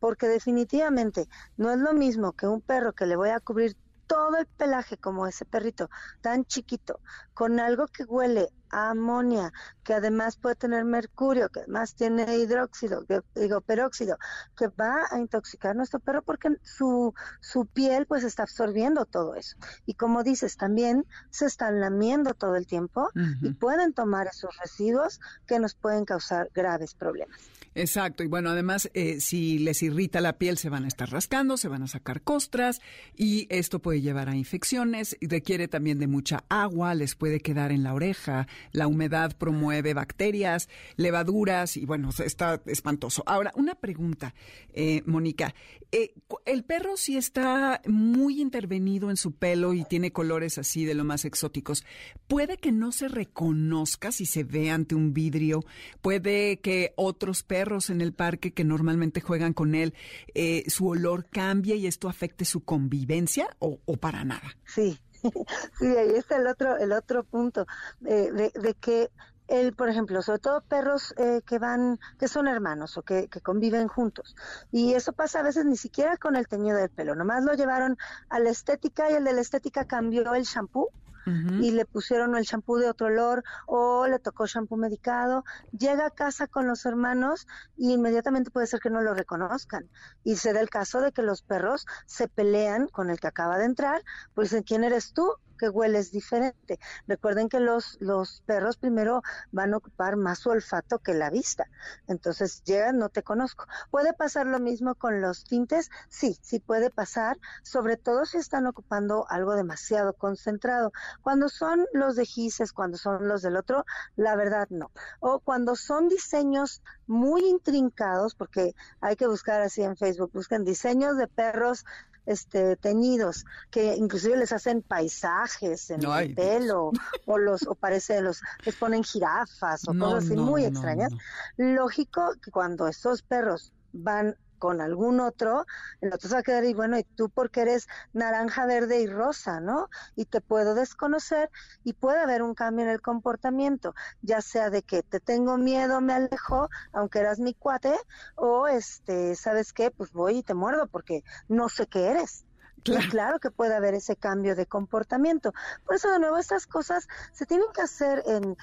[0.00, 4.36] Porque definitivamente no es lo mismo que un perro que le voy a cubrir todo
[4.38, 5.90] el pelaje como ese perrito
[6.20, 7.00] tan chiquito,
[7.34, 9.52] con algo que huele a amonia,
[9.84, 14.18] que además puede tener mercurio, que además tiene hidróxido, que, digo, peróxido,
[14.56, 19.56] que va a intoxicar nuestro perro porque su, su piel pues está absorbiendo todo eso.
[19.86, 23.10] Y como dices, también se están lamiendo todo el tiempo
[23.42, 27.38] y pueden tomar esos residuos que nos pueden causar graves problemas.
[27.76, 31.56] Exacto, y bueno, además, eh, si les irrita la piel, se van a estar rascando,
[31.56, 32.80] se van a sacar costras,
[33.16, 37.82] y esto puede llevar a infecciones, requiere también de mucha agua, les puede quedar en
[37.82, 43.22] la oreja, la humedad promueve bacterias, levaduras, y bueno, está espantoso.
[43.26, 44.34] Ahora, una pregunta,
[44.72, 45.54] eh, Mónica,
[45.92, 46.12] eh,
[46.44, 51.04] el perro si está muy intervenido en su pelo y tiene colores así de lo
[51.04, 51.84] más exóticos,
[52.26, 55.64] puede que no se reconozca si se ve ante un vidrio,
[56.02, 59.94] puede que otros perros en el parque que normalmente juegan con él,
[60.34, 63.56] eh, su olor cambia y esto afecte su convivencia
[64.00, 64.56] para nada?
[64.64, 64.98] Sí,
[65.78, 67.66] sí, ahí está el otro, el otro punto,
[68.06, 69.10] eh, de, que
[69.48, 73.40] él, por ejemplo, sobre todo perros eh, que van, que son hermanos o que, que,
[73.40, 74.34] conviven juntos.
[74.72, 77.96] Y eso pasa a veces ni siquiera con el teñido del pelo, nomás lo llevaron
[78.28, 80.90] a la estética y el de la estética cambió el shampoo
[81.26, 86.10] y le pusieron el champú de otro olor o le tocó champú medicado, llega a
[86.10, 89.90] casa con los hermanos y inmediatamente puede ser que no lo reconozcan.
[90.22, 93.58] Y se da el caso de que los perros se pelean con el que acaba
[93.58, 94.02] de entrar,
[94.34, 95.34] pues ¿quién eres tú?
[95.64, 96.78] Que hueles diferente.
[97.06, 101.64] Recuerden que los, los perros primero van a ocupar más su olfato que la vista.
[102.06, 103.64] Entonces llegan, no te conozco.
[103.90, 105.90] ¿Puede pasar lo mismo con los tintes?
[106.08, 110.92] Sí, sí puede pasar, sobre todo si están ocupando algo demasiado concentrado.
[111.22, 114.90] Cuando son los de gises, cuando son los del otro, la verdad no.
[115.20, 121.16] O cuando son diseños muy intrincados, porque hay que buscar así en Facebook, buscan diseños
[121.16, 121.86] de perros
[122.26, 126.90] este teñidos que inclusive les hacen paisajes en el pelo
[127.26, 131.12] o los o parece los les ponen jirafas o cosas así muy extrañas.
[131.56, 135.66] lógico que cuando esos perros van con algún otro,
[136.00, 139.06] el otro se va a quedar y bueno, y tú porque eres naranja, verde y
[139.06, 139.90] rosa, ¿no?
[140.16, 141.50] Y te puedo desconocer
[141.82, 146.00] y puede haber un cambio en el comportamiento, ya sea de que te tengo miedo,
[146.00, 147.94] me alejo, aunque eras mi cuate,
[148.36, 149.90] o este, ¿sabes qué?
[149.90, 152.46] Pues voy y te muerdo porque no sé qué eres.
[152.84, 153.10] Claro.
[153.10, 155.52] claro que puede haber ese cambio de comportamiento.
[155.84, 158.56] Por eso, de nuevo, estas cosas se tienen que hacer en,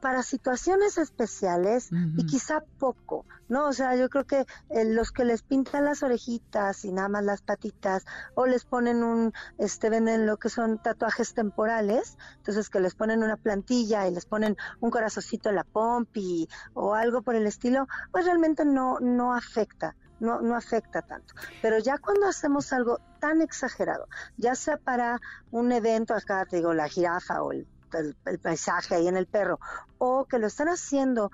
[0.00, 3.66] para situaciones especiales y quizá poco, ¿no?
[3.66, 7.24] O sea, yo creo que eh, los que les pintan las orejitas y nada más
[7.24, 12.80] las patitas o les ponen un, este, venden lo que son tatuajes temporales, entonces que
[12.80, 17.34] les ponen una plantilla y les ponen un corazoncito en la pompi o algo por
[17.34, 19.96] el estilo, pues realmente no, no afecta.
[20.20, 21.32] No, no afecta tanto.
[21.62, 25.20] Pero ya cuando hacemos algo tan exagerado, ya sea para
[25.52, 29.58] un evento, acá te digo, la jirafa o el el, paisaje ahí en el perro,
[29.98, 31.30] o que lo están haciendo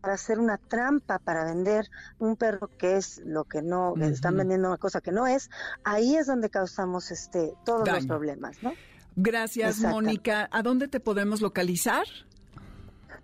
[0.00, 4.68] para hacer una trampa para vender un perro que es lo que no, están vendiendo
[4.68, 5.50] una cosa que no es,
[5.84, 8.72] ahí es donde causamos este todos los problemas, ¿no?
[9.16, 10.48] Gracias, Mónica.
[10.52, 12.04] ¿A dónde te podemos localizar?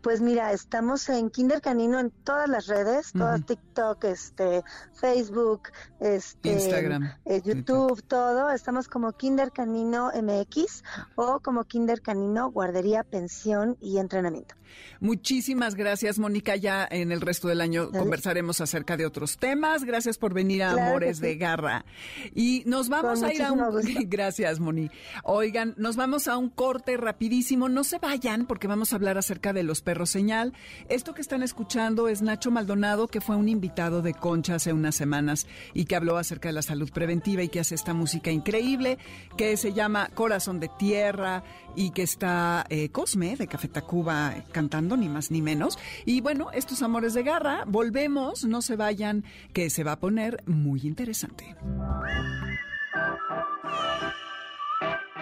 [0.05, 4.62] Pues mira, estamos en Kinder Canino en todas las redes, todas TikTok, este,
[4.93, 8.51] Facebook, este, Instagram, eh, YouTube, todo.
[8.51, 14.55] Estamos como Kinder Canino MX o como Kinder Canino Guardería, Pensión y Entrenamiento.
[15.01, 16.57] Muchísimas gracias, Mónica.
[16.57, 19.85] Ya en el resto del año conversaremos acerca de otros temas.
[19.85, 21.85] Gracias por venir a Amores de Garra.
[22.35, 23.62] Y nos vamos a ir a un...
[24.09, 24.90] Gracias, Moni.
[25.23, 27.69] Oigan, nos vamos a un corte rapidísimo.
[27.69, 30.52] No se vayan porque vamos a hablar acerca de los perros señal.
[30.88, 34.94] Esto que están escuchando es Nacho Maldonado, que fue un invitado de Concha hace unas
[34.94, 38.98] semanas y que habló acerca de la salud preventiva y que hace esta música increíble
[39.37, 41.44] que se llama Corazón de Tierra
[41.76, 45.78] y que está eh, Cosme de Café Tacuba cantando, ni más ni menos.
[46.04, 50.42] Y bueno, estos amores de garra, volvemos, no se vayan, que se va a poner
[50.46, 51.54] muy interesante.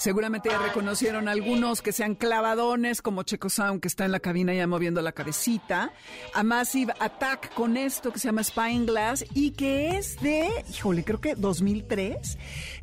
[0.00, 4.54] Seguramente ya reconocieron algunos que sean clavadones, como Checo Sound, que está en la cabina
[4.54, 5.92] ya moviendo la cabecita.
[6.32, 11.04] A Massive Attack con esto que se llama Spine Glass y que es de, híjole,
[11.04, 12.38] creo que 2003.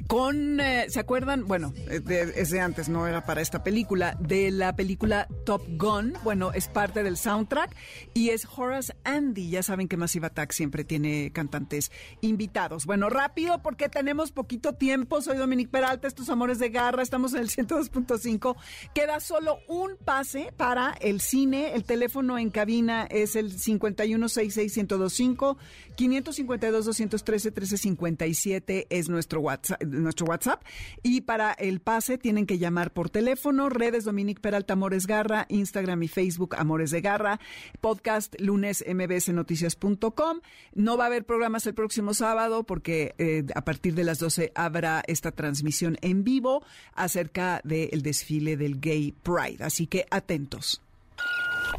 [0.06, 1.47] Con, eh, ¿se acuerdan?
[1.47, 6.13] Bueno, es de antes, no era para esta película, de la película Top Gun.
[6.23, 7.75] Bueno, es parte del soundtrack
[8.13, 9.49] y es Horace Andy.
[9.49, 12.86] Ya saben que Massive Attack siempre tiene cantantes invitados.
[12.86, 15.19] Bueno, rápido porque tenemos poquito tiempo.
[15.23, 18.56] Soy Dominique Peralta, estos amores de garra estamos en el 102.5.
[18.93, 21.74] Queda solo un pase para el cine.
[21.74, 25.56] El teléfono en cabina es el 5166125,
[25.96, 30.62] 552-213-1357 es nuestro WhatsApp, nuestro WhatsApp.
[31.02, 36.04] Y para el pase tienen que llamar por teléfono, redes Dominique Peralta Amores Garra, Instagram
[36.04, 37.39] y Facebook Amores de Garra,
[37.80, 40.41] podcast lunes mbsnoticias.com.
[40.74, 44.52] No va a haber programas el próximo sábado porque eh, a partir de las 12
[44.56, 46.65] habrá esta transmisión en vivo
[46.97, 49.63] acerca del desfile del Gay Pride.
[49.63, 50.81] Así que atentos.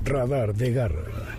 [0.05, 1.39] Radar de Garra.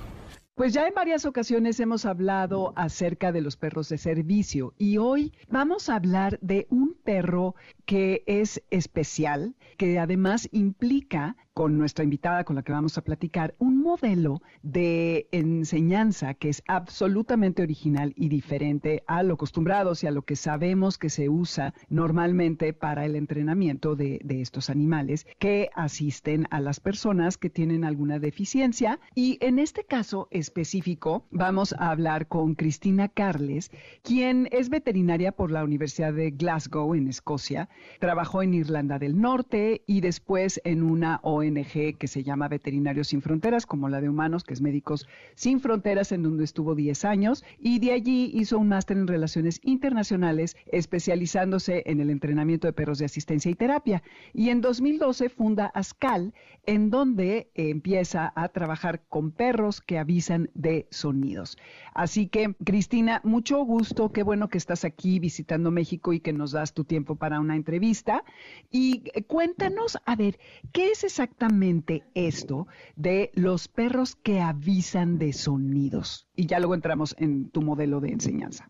[0.59, 5.31] Pues ya en varias ocasiones hemos hablado acerca de los perros de servicio y hoy
[5.47, 12.45] vamos a hablar de un perro que es especial, que además implica con nuestra invitada
[12.45, 18.29] con la que vamos a platicar, un modelo de enseñanza que es absolutamente original y
[18.29, 23.17] diferente a lo acostumbrado y a lo que sabemos que se usa normalmente para el
[23.17, 29.01] entrenamiento de, de estos animales que asisten a las personas que tienen alguna deficiencia.
[29.13, 33.69] Y en este caso específico, vamos a hablar con Cristina Carles,
[34.01, 37.67] quien es veterinaria por la Universidad de Glasgow en Escocia,
[37.99, 43.21] trabajó en Irlanda del Norte y después en una ONG que se llama Veterinarios Sin
[43.21, 47.43] Fronteras, como la de humanos, que es Médicos Sin Fronteras, en donde estuvo 10 años,
[47.59, 52.99] y de allí hizo un máster en Relaciones Internacionales, especializándose en el entrenamiento de perros
[52.99, 54.03] de asistencia y terapia.
[54.33, 56.33] Y en 2012 funda ASCAL,
[56.65, 61.57] en donde empieza a trabajar con perros que avisan de sonidos.
[61.93, 66.51] Así que, Cristina, mucho gusto, qué bueno que estás aquí visitando México y que nos
[66.51, 68.23] das tu tiempo para una entrevista.
[68.71, 70.39] Y eh, cuéntanos, a ver,
[70.71, 76.27] ¿qué es exactamente exactamente esto de los perros que avisan de sonidos.
[76.35, 78.69] Y ya luego entramos en tu modelo de enseñanza.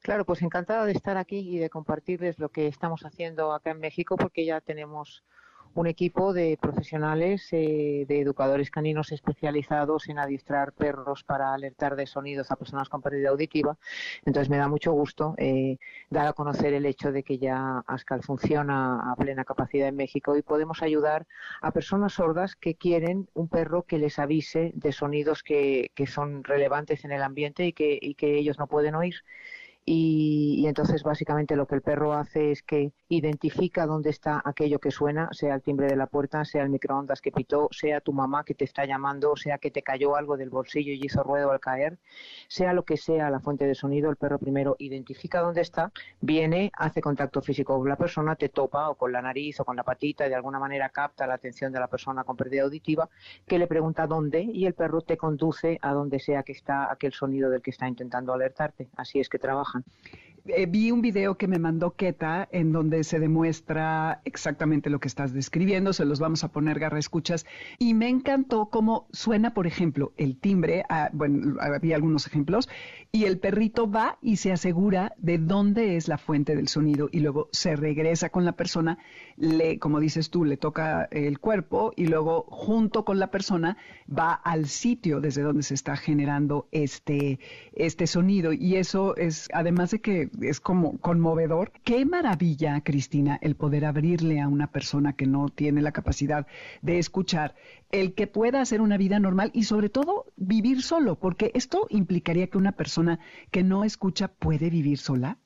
[0.00, 3.80] Claro, pues encantada de estar aquí y de compartirles lo que estamos haciendo acá en
[3.80, 5.24] México porque ya tenemos
[5.76, 12.06] un equipo de profesionales, eh, de educadores caninos especializados en adiestrar perros para alertar de
[12.06, 13.76] sonidos a personas con pérdida auditiva.
[14.24, 15.76] Entonces me da mucho gusto eh,
[16.08, 20.36] dar a conocer el hecho de que ya ASCAL funciona a plena capacidad en México
[20.36, 21.26] y podemos ayudar
[21.60, 26.42] a personas sordas que quieren un perro que les avise de sonidos que, que son
[26.42, 29.16] relevantes en el ambiente y que, y que ellos no pueden oír.
[29.88, 34.90] Y, entonces básicamente lo que el perro hace es que identifica dónde está aquello que
[34.90, 38.42] suena, sea el timbre de la puerta, sea el microondas que pitó, sea tu mamá
[38.44, 41.60] que te está llamando, sea que te cayó algo del bolsillo y hizo ruedo al
[41.60, 41.98] caer,
[42.48, 46.72] sea lo que sea la fuente de sonido, el perro primero identifica dónde está, viene,
[46.74, 49.84] hace contacto físico con la persona, te topa o con la nariz o con la
[49.84, 53.08] patita y de alguna manera capta la atención de la persona con pérdida auditiva,
[53.46, 57.12] que le pregunta dónde y el perro te conduce a donde sea que está aquel
[57.12, 58.88] sonido del que está intentando alertarte.
[58.96, 60.35] Así es que trabaja machen.
[60.48, 65.08] Eh, vi un video que me mandó Keta en donde se demuestra exactamente lo que
[65.08, 67.46] estás describiendo, se los vamos a poner garra escuchas
[67.78, 72.68] y me encantó cómo suena, por ejemplo, el timbre, ah, bueno, había algunos ejemplos,
[73.12, 77.20] y el perrito va y se asegura de dónde es la fuente del sonido y
[77.20, 78.98] luego se regresa con la persona,
[79.36, 84.34] le, como dices tú, le toca el cuerpo y luego junto con la persona va
[84.34, 87.38] al sitio desde donde se está generando este,
[87.72, 88.52] este sonido.
[88.52, 94.40] Y eso es además de que es como conmovedor, qué maravilla, Cristina, el poder abrirle
[94.40, 96.46] a una persona que no tiene la capacidad
[96.82, 97.54] de escuchar,
[97.90, 102.48] el que pueda hacer una vida normal y sobre todo vivir solo, porque esto implicaría
[102.48, 103.18] que una persona
[103.50, 105.38] que no escucha puede vivir sola.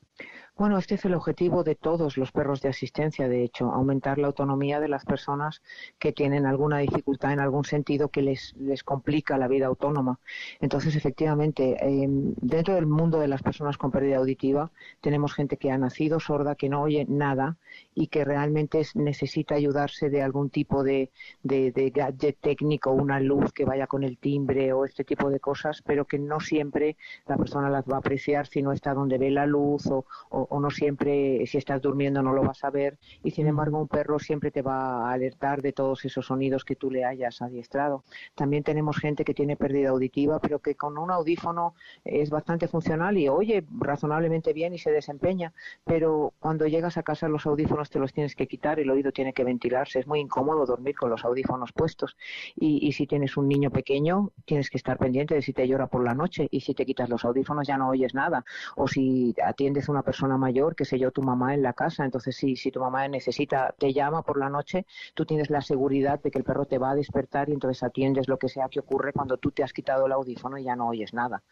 [0.61, 4.27] Bueno, este es el objetivo de todos los perros de asistencia, de hecho, aumentar la
[4.27, 5.63] autonomía de las personas
[5.99, 10.21] que tienen alguna dificultad en algún sentido que les, les complica la vida autónoma.
[10.61, 14.71] Entonces, efectivamente, em, dentro del mundo de las personas con pérdida auditiva,
[15.01, 17.57] tenemos gente que ha nacido sorda, que no oye nada
[17.95, 21.11] y que realmente necesita ayudarse de algún tipo de,
[21.43, 25.81] de, gadget técnico, una luz que vaya con el timbre o este tipo de cosas,
[25.81, 29.31] pero que no siempre la persona las va a apreciar si no está donde ve
[29.31, 30.05] la luz o
[30.50, 33.87] o no siempre, si estás durmiendo no lo vas a ver y sin embargo un
[33.87, 38.05] perro siempre te va a alertar de todos esos sonidos que tú le hayas adiestrado.
[38.35, 41.75] También tenemos gente que tiene pérdida auditiva pero que con un audífono
[42.05, 45.53] es bastante funcional y oye razonablemente bien y se desempeña,
[45.85, 49.33] pero cuando llegas a casa los audífonos te los tienes que quitar, el oído tiene
[49.33, 52.17] que ventilarse, es muy incómodo dormir con los audífonos puestos
[52.57, 55.87] y, y si tienes un niño pequeño tienes que estar pendiente de si te llora
[55.87, 58.45] por la noche y si te quitas los audífonos ya no oyes nada
[58.77, 62.05] o si atiendes a una persona mayor, que sé yo, tu mamá en la casa,
[62.05, 66.21] entonces si, si tu mamá necesita, te llama por la noche, tú tienes la seguridad
[66.21, 68.81] de que el perro te va a despertar y entonces atiendes lo que sea que
[68.81, 71.43] ocurre cuando tú te has quitado el audífono y ya no oyes nada.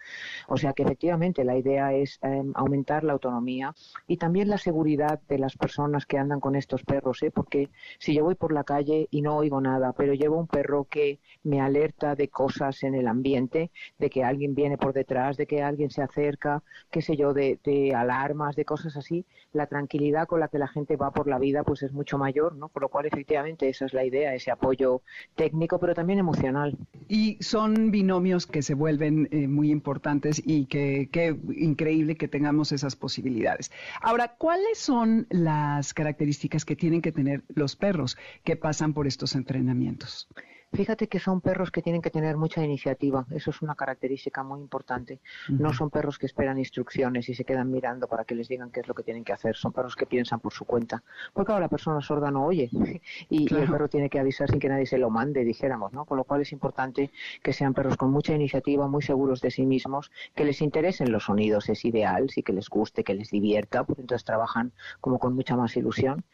[0.48, 3.74] O sea que efectivamente la idea es em, aumentar la autonomía
[4.06, 7.30] y también la seguridad de las personas que andan con estos perros, ¿eh?
[7.30, 10.84] porque si yo voy por la calle y no oigo nada, pero llevo un perro
[10.84, 15.46] que me alerta de cosas en el ambiente, de que alguien viene por detrás, de
[15.46, 20.28] que alguien se acerca, qué sé yo, de, de alarmas, de cosas así, la tranquilidad
[20.28, 22.68] con la que la gente va por la vida pues es mucho mayor, ¿no?
[22.68, 25.00] Por lo cual efectivamente esa es la idea, ese apoyo
[25.34, 26.76] técnico, pero también emocional.
[27.08, 32.70] Y son binomios que se vuelven eh, muy importantes y que, qué increíble que tengamos
[32.72, 33.72] esas posibilidades.
[34.02, 39.34] Ahora, ¿cuáles son las características que tienen que tener los perros que pasan por estos
[39.34, 40.28] entrenamientos?
[40.70, 44.60] Fíjate que son perros que tienen que tener mucha iniciativa, eso es una característica muy
[44.60, 45.18] importante.
[45.48, 48.80] No son perros que esperan instrucciones y se quedan mirando para que les digan qué
[48.80, 51.02] es lo que tienen que hacer, son perros que piensan por su cuenta.
[51.32, 52.68] Porque ahora la persona sorda no oye
[53.30, 56.04] y, el perro tiene que avisar sin que nadie se lo mande, dijéramos, ¿no?
[56.04, 57.10] Con lo cual es importante
[57.42, 61.24] que sean perros con mucha iniciativa, muy seguros de sí mismos, que les interesen los
[61.24, 65.34] sonidos, es ideal, sí que les guste, que les divierta, porque entonces trabajan como con
[65.34, 66.24] mucha más ilusión.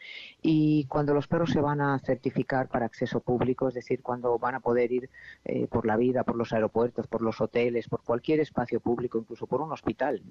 [0.41, 4.55] Y cuando los perros se van a certificar para acceso público, es decir, cuando van
[4.55, 5.09] a poder ir
[5.43, 9.47] eh, por la vida, por los aeropuertos, por los hoteles, por cualquier espacio público, incluso
[9.47, 10.21] por un hospital,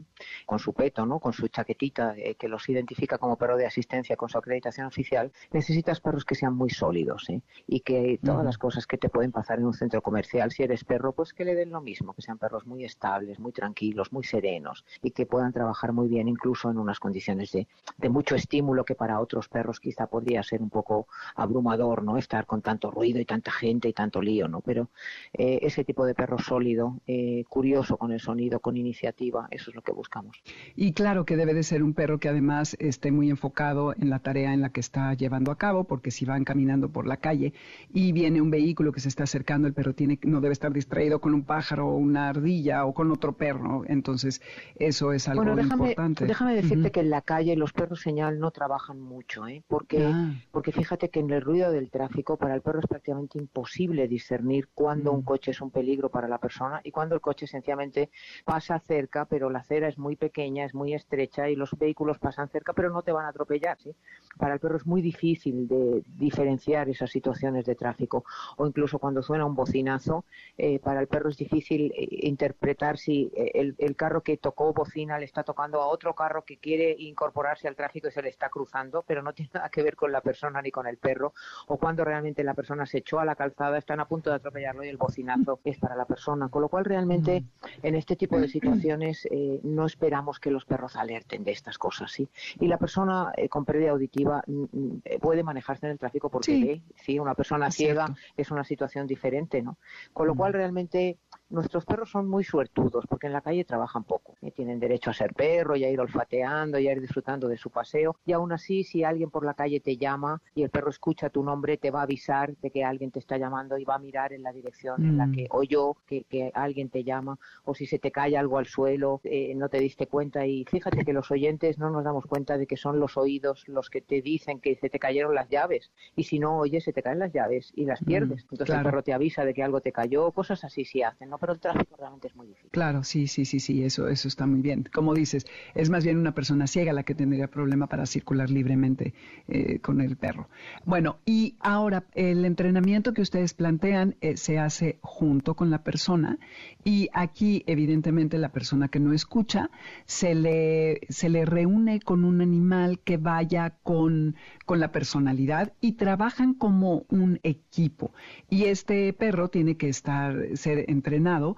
[0.47, 1.21] con su peto, ¿no?
[1.21, 5.33] con su chaquetita eh, que los identifica como perro de asistencia, con su acreditación oficial,
[5.53, 7.43] necesitas perros que sean muy sólidos ¿eh?
[7.67, 10.85] y que todas las cosas que te pueden pasar en un centro comercial, si eres
[10.85, 14.25] perro, pues que le den lo mismo, que sean perros muy estables, muy tranquilos, muy
[14.25, 17.67] serenos y que puedan trabajar muy bien incluso en unas condiciones de,
[17.99, 22.17] de mucho estímulo que para otros perros quizá podría ser un poco abrumador, ¿no?
[22.17, 24.61] Estar con tanto ruido y tanta gente y tanto lío, ¿no?
[24.61, 24.91] Pero
[25.33, 29.77] eh, ese tipo de perro sólido, eh, curioso con el sonido, con iniciativa, eso es
[29.77, 30.37] lo que buscamos.
[30.77, 34.19] Y claro que debe de ser un perro que además esté muy enfocado en la
[34.19, 37.53] tarea en la que está llevando a cabo, porque si van caminando por la calle
[37.93, 41.21] y viene un vehículo que se está acercando, el perro tiene no debe estar distraído
[41.21, 43.85] con un pájaro o una ardilla o con otro perro.
[43.87, 44.41] Entonces,
[44.77, 46.27] eso es algo bueno, déjame, importante.
[46.27, 49.63] Déjame decirte que en la calle los perros señal no trabajan mucho, ¿eh?
[49.69, 50.35] Porque, Ah.
[50.51, 54.69] porque fíjate que en el ruido del tráfico para el perro es prácticamente imposible discernir
[54.75, 55.25] cuándo un Mm.
[55.25, 58.11] coche es un peligro para la persona y cuándo el coche sencillamente
[58.45, 62.49] pasa cerca, pero la acera es muy pequeña, es muy estrecha y los vehículos pasan
[62.49, 63.79] cerca, pero no te van a atropellar.
[63.79, 63.95] ¿sí?
[64.39, 68.25] Para el perro es muy difícil de diferenciar esas situaciones de tráfico
[68.57, 70.25] o incluso cuando suena un bocinazo,
[70.57, 74.73] eh, para el perro es difícil eh, interpretar si eh, el, el carro que tocó
[74.73, 78.29] bocina le está tocando a otro carro que quiere incorporarse al tráfico y se le
[78.29, 81.33] está cruzando, pero no tiene nada que ver con la persona ni con el perro,
[81.67, 84.85] o cuando realmente la persona se echó a la calzada, están a punto de atropellarlo
[84.85, 86.49] y el bocinazo es para la persona.
[86.49, 87.45] Con lo cual, realmente,
[87.83, 92.11] en este tipo de situaciones eh, no esperamos que los perros alerten de estas cosas.
[92.13, 92.29] ¿sí?
[92.61, 96.29] Y la persona eh, con pérdida auditiva mm, mm, eh, puede manejarse en el tráfico
[96.29, 96.65] porque Sí.
[96.65, 97.19] ve, ¿sí?
[97.19, 98.23] una persona Es ciega cierto.
[98.37, 99.63] es una situación diferente.
[99.63, 99.77] ¿no?
[100.13, 101.19] Con lo cual, realmente,
[101.51, 104.35] nuestros perros son muy suertudos porque en la calle trabajan poco.
[104.43, 104.51] ¿eh?
[104.51, 107.71] Tienen derecho a ser perro y a ir olfateando y a ir disfrutando de su
[107.71, 108.17] paseo.
[108.27, 111.43] Y aún así, si alguien por la calle te llama y el perro escucha tu
[111.45, 114.33] nombre, te va a avisar de que alguien te está llamando y va a mirar
[114.33, 115.33] en la dirección en la Mm.
[115.33, 117.39] que oyó que, que alguien te llama.
[117.65, 120.47] O si se te cae algo al suelo, eh, no te diste cuenta.
[120.47, 123.91] Y fíjate que los oyentes no nos damos cuenta de que son los oídos los
[123.91, 125.93] que te dicen que se te cayeron las llaves.
[126.17, 128.43] Y si no oyes, se te caen las llaves y las Mm, pierdes.
[128.43, 128.81] Entonces claro.
[128.81, 131.39] el perro te avisa de que algo te cayó, cosas así sí hacen, ¿no?
[131.45, 132.71] Pero el tráfico realmente es muy difícil.
[132.71, 134.89] Claro, sí, sí, sí, sí, eso, eso está muy bien.
[134.95, 139.13] Como dices, es más bien una persona ciega la que tendría problema para circular libremente
[139.49, 140.49] eh, con el perro.
[140.87, 146.39] Bueno, y ahora el entrenamiento que ustedes plantean eh, se hace junto con la persona
[146.83, 149.69] y aquí evidentemente la persona que no escucha
[150.07, 154.35] se le, se le reúne con un animal que vaya con,
[154.65, 158.13] con la personalidad y trabajan como un equipo.
[158.49, 161.57] Y este perro tiene que estar, ser entrenado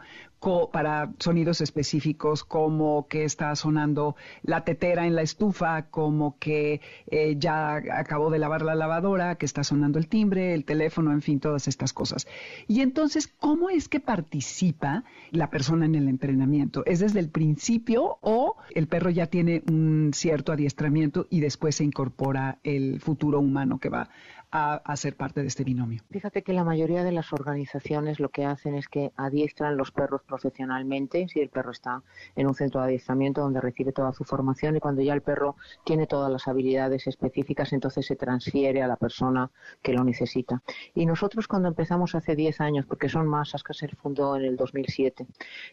[0.72, 7.34] para sonidos específicos como que está sonando la tetera en la estufa, como que eh,
[7.38, 11.40] ya acabó de lavar la lavadora, que está sonando el timbre, el teléfono, en fin,
[11.40, 12.28] todas estas cosas.
[12.68, 16.84] Y entonces, ¿cómo es que participa la persona en el entrenamiento?
[16.86, 21.84] ¿Es desde el principio o el perro ya tiene un cierto adiestramiento y después se
[21.84, 24.08] incorpora el futuro humano que va
[24.56, 26.02] a, ser parte de este binomio.
[26.10, 30.22] Fíjate que la mayoría de las organizaciones lo que hacen es que adiestran los perros
[30.22, 32.02] profesionalmente, si el perro está
[32.34, 35.56] en un centro de adiestramiento donde recibe toda su formación y cuando ya el perro
[35.84, 39.50] tiene todas las habilidades específicas, entonces se transfiere a la persona
[39.82, 40.62] que lo necesita.
[40.94, 44.56] Y nosotros cuando empezamos hace 10 años, porque son masas que se fundó en el
[44.56, 45.26] 2007,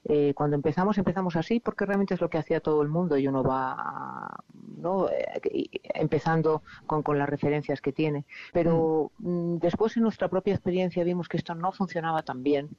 [0.05, 3.27] eh, cuando empezamos empezamos así porque realmente es lo que hacía todo el mundo y
[3.27, 4.43] uno va
[4.77, 5.09] ¿no?
[5.09, 8.25] Eh, empezando con, con las referencias que tiene.
[8.51, 12.69] Pero pero mm, después en nuestra propia experiencia vimos que esto no funcionaba tan bien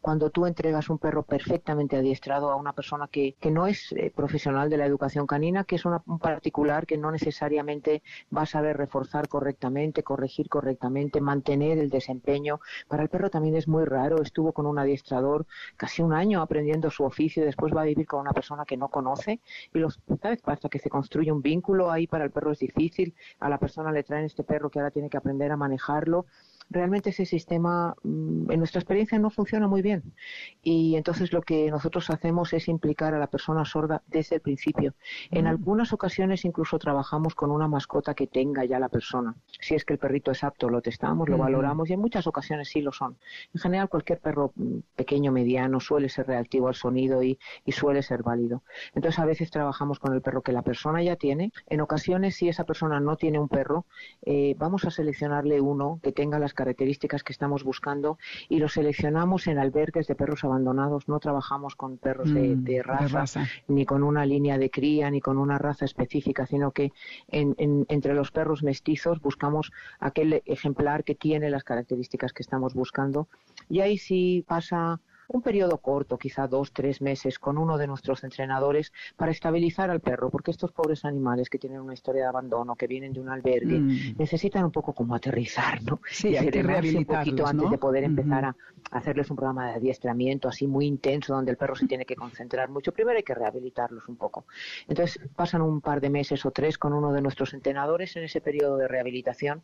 [0.00, 4.12] cuando tú entregas un perro perfectamente adiestrado a una persona que, que no es eh,
[4.14, 8.02] profesional de la educación canina, que es un particular que no necesariamente
[8.36, 12.60] va a saber reforzar correctamente, corregir correctamente, mantener el desempeño.
[12.88, 14.22] Para el perro también es muy raro.
[14.22, 15.46] Estuvo con un adiestrador
[15.76, 18.76] casi un año aprendiendo su oficio y después va a vivir con una persona que
[18.76, 19.40] no conoce
[19.72, 20.40] y los, ¿sabes?
[20.44, 23.14] hasta que se construye un vínculo ahí para el perro es difícil.
[23.40, 26.26] A la persona le traen este perro que ahora tiene que aprender a manejarlo
[26.70, 30.14] realmente ese sistema, mm, en nuestra experiencia, no funciona muy bien.
[30.62, 34.94] Y entonces lo que nosotros hacemos es implicar a la persona sorda desde el principio.
[35.30, 35.48] En mm.
[35.48, 39.34] algunas ocasiones incluso trabajamos con una mascota que tenga ya la persona.
[39.60, 42.68] Si es que el perrito es apto, lo testamos, lo valoramos y en muchas ocasiones
[42.68, 43.16] sí lo son.
[43.54, 47.38] En general, cualquier perro mm, pequeño, mediano, suele ser reactivo al sonido y,
[47.68, 48.62] suele ser válido.
[48.94, 51.52] Entonces a veces trabajamos con el perro que la persona ya tiene.
[51.66, 53.84] En ocasiones, si esa persona no tiene un perro,
[54.22, 59.46] eh, vamos a seleccionarle uno que tenga las características que estamos buscando y los seleccionamos
[59.46, 61.08] en albergues de perros abandonados.
[61.08, 65.38] No trabajamos con perros de, mm, raza, ni con una línea de cría, ni con
[65.38, 66.92] una raza específica, sino que
[67.28, 73.28] entre los perros mestizos buscamos aquel ejemplar que tiene las características que estamos buscando.
[73.68, 78.24] Y ahí sí pasa un periodo corto, quizá dos, tres meses, con uno de nuestros
[78.24, 82.76] entrenadores para estabilizar al perro, porque estos pobres animales que tienen una historia de abandono,
[82.76, 84.16] que vienen de un albergue, mm.
[84.18, 86.00] necesitan un poco como aterrizar, ¿no?
[86.10, 88.56] Sí, y hay que un poquito antes de poder empezar a
[88.90, 92.68] hacerles un programa de adiestramiento así muy intenso, donde el perro se tiene que concentrar
[92.68, 92.92] mucho.
[92.92, 94.46] Primero hay que rehabilitarlos un poco.
[94.88, 98.40] Entonces pasan un par de meses o tres con uno de nuestros entrenadores en ese
[98.40, 99.62] periodo de rehabilitación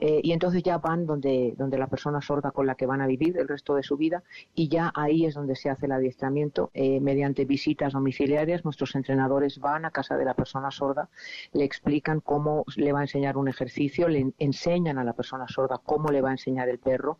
[0.00, 3.06] eh, y entonces ya van donde, donde la persona sorda con la que van a
[3.06, 4.22] vivir el resto de su vida
[4.54, 8.64] y ya ahí es donde se hace el adiestramiento eh, mediante visitas domiciliarias.
[8.64, 11.08] Nuestros entrenadores van a casa de la persona sorda,
[11.52, 15.80] le explican cómo le va a enseñar un ejercicio, le enseñan a la persona sorda
[15.82, 17.18] cómo le va a enseñar el perro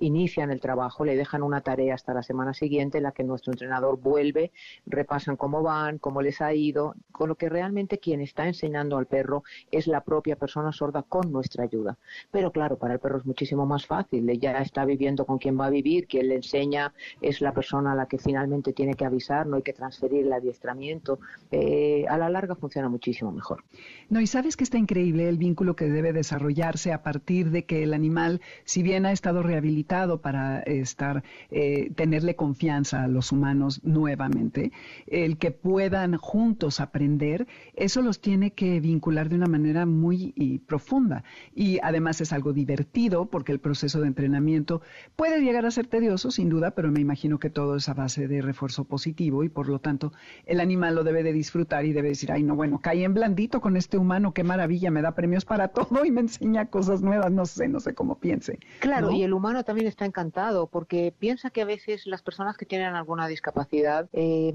[0.00, 3.52] inician el trabajo, le dejan una tarea hasta la semana siguiente en la que nuestro
[3.52, 4.52] entrenador vuelve,
[4.86, 9.06] repasan cómo van, cómo les ha ido, con lo que realmente quien está enseñando al
[9.06, 11.98] perro es la propia persona sorda con nuestra ayuda.
[12.30, 15.66] Pero claro, para el perro es muchísimo más fácil, ya está viviendo con quien va
[15.66, 19.46] a vivir, quien le enseña es la persona a la que finalmente tiene que avisar,
[19.46, 21.18] no hay que transferir el adiestramiento.
[21.50, 23.64] Eh, a la larga funciona muchísimo mejor.
[24.08, 27.82] No, y sabes que está increíble el vínculo que debe desarrollarse a partir de que
[27.82, 33.80] el animal, si bien ha estado rehabilitado, para estar, eh, tenerle confianza a los humanos
[33.84, 34.72] nuevamente,
[35.06, 40.32] el que puedan juntos aprender, eso los tiene que vincular de una manera muy
[40.66, 41.24] profunda.
[41.54, 44.82] Y además es algo divertido porque el proceso de entrenamiento
[45.16, 48.28] puede llegar a ser tedioso, sin duda, pero me imagino que todo es a base
[48.28, 50.12] de refuerzo positivo y por lo tanto
[50.46, 53.60] el animal lo debe de disfrutar y debe decir, ay no, bueno, caí en blandito
[53.60, 57.30] con este humano, qué maravilla, me da premios para todo y me enseña cosas nuevas,
[57.30, 58.58] no sé, no sé cómo piense.
[58.80, 62.66] Claro, y el humano también está encantado porque piensa que a veces las personas que
[62.66, 64.54] tienen alguna discapacidad eh,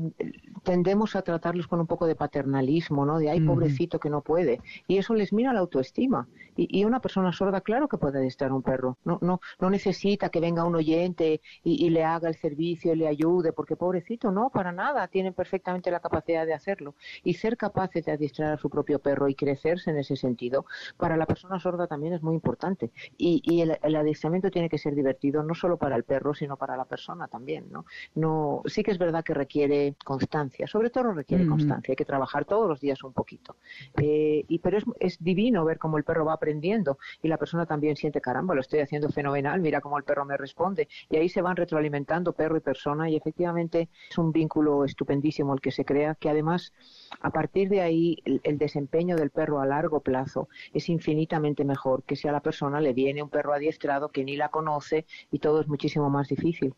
[0.64, 3.20] tendemos a tratarlos con un poco de paternalismo, ¿no?
[3.20, 4.62] De ay, pobrecito que no puede.
[4.88, 6.28] Y eso les mira la autoestima.
[6.56, 8.98] Y, una persona sorda, claro que puede estar un perro.
[9.06, 13.08] No, no, no necesita que venga un oyente y, le haga el servicio y le
[13.08, 15.08] ayude, porque pobrecito, no, para nada.
[15.08, 16.96] Tienen perfectamente la capacidad de hacerlo.
[17.24, 20.66] Y ser capaces de adiestrar a su propio perro y crecerse en ese sentido,
[20.98, 22.92] para la persona sorda también es muy importante.
[23.18, 26.76] Y, el, el adiestramiento tiene que ser divertido, no solo para el perro, sino para
[26.76, 27.86] la persona también, ¿no?
[28.16, 32.06] No, sí que es verdad que requiere constancia constancia, sobre todo requiere constancia, hay que
[32.06, 33.56] trabajar todos los días un poquito.
[34.02, 37.66] Eh, y pero es, es, divino ver cómo el perro va aprendiendo y la persona
[37.66, 40.88] también siente, caramba, lo estoy haciendo fenomenal, mira cómo el perro me responde.
[41.10, 45.60] Y ahí se van retroalimentando perro y persona y efectivamente es un vínculo estupendísimo el
[45.60, 46.74] que se crea, que además
[47.22, 52.16] a partir de ahí el, desempeño del perro a largo plazo es infinitamente mejor que
[52.16, 55.62] si a la persona le viene un perro adiestrado que ni la conoce y todo
[55.62, 56.76] es muchísimo más difícil.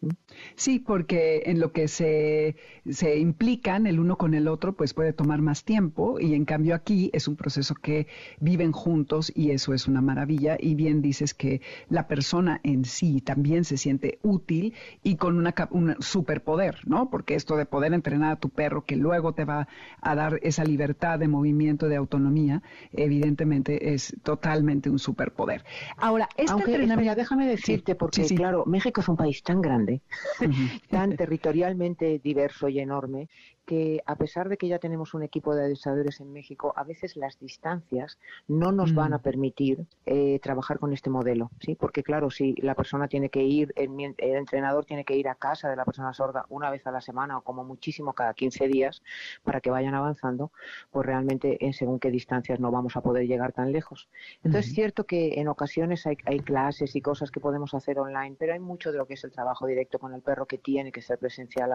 [0.56, 2.56] Sí, porque en lo que se,
[2.90, 6.76] se implican el uno con el otro, pues puede tomar más tiempo y en cambio
[6.76, 8.08] aquí es un proceso que
[8.40, 13.22] viven juntos y eso es una maravilla y bien dices que la persona en sí
[13.22, 14.74] también se siente útil
[15.04, 17.10] y con una, un superpoder, ¿no?
[17.10, 19.68] Porque esto de poder entrenar a tu perro que luego te va
[20.02, 22.62] a dar esa libertad de movimiento, de autonomía,
[22.94, 25.64] evidentemente es totalmente un superpoder.
[25.98, 30.02] Ahora, este Aunque, déjame decirte, porque claro, México es un país tan grande,
[30.90, 33.30] tan territorialmente diverso y enorme,
[33.66, 37.16] que a pesar de que ya tenemos un equipo de adestradores en México, a veces
[37.18, 39.22] las distancias no nos van a mm.
[39.22, 41.76] permitir eh, trabajar con este modelo, ¿sí?
[41.76, 45.70] Porque claro, si la persona tiene que ir, el, entrenador tiene que ir a casa
[45.70, 49.02] de la persona sorda una vez a la semana o como muchísimo cada 15 días
[49.44, 50.52] para que vayan avanzando,
[50.92, 54.08] pues realmente en según qué distancias no vamos a poder llegar tan lejos.
[54.44, 58.54] Entonces es cierto que en ocasiones hay, clases y cosas que podemos hacer online, pero
[58.54, 61.02] hay mucho de lo que es el trabajo directo con el perro que tiene que
[61.02, 61.72] ser presencial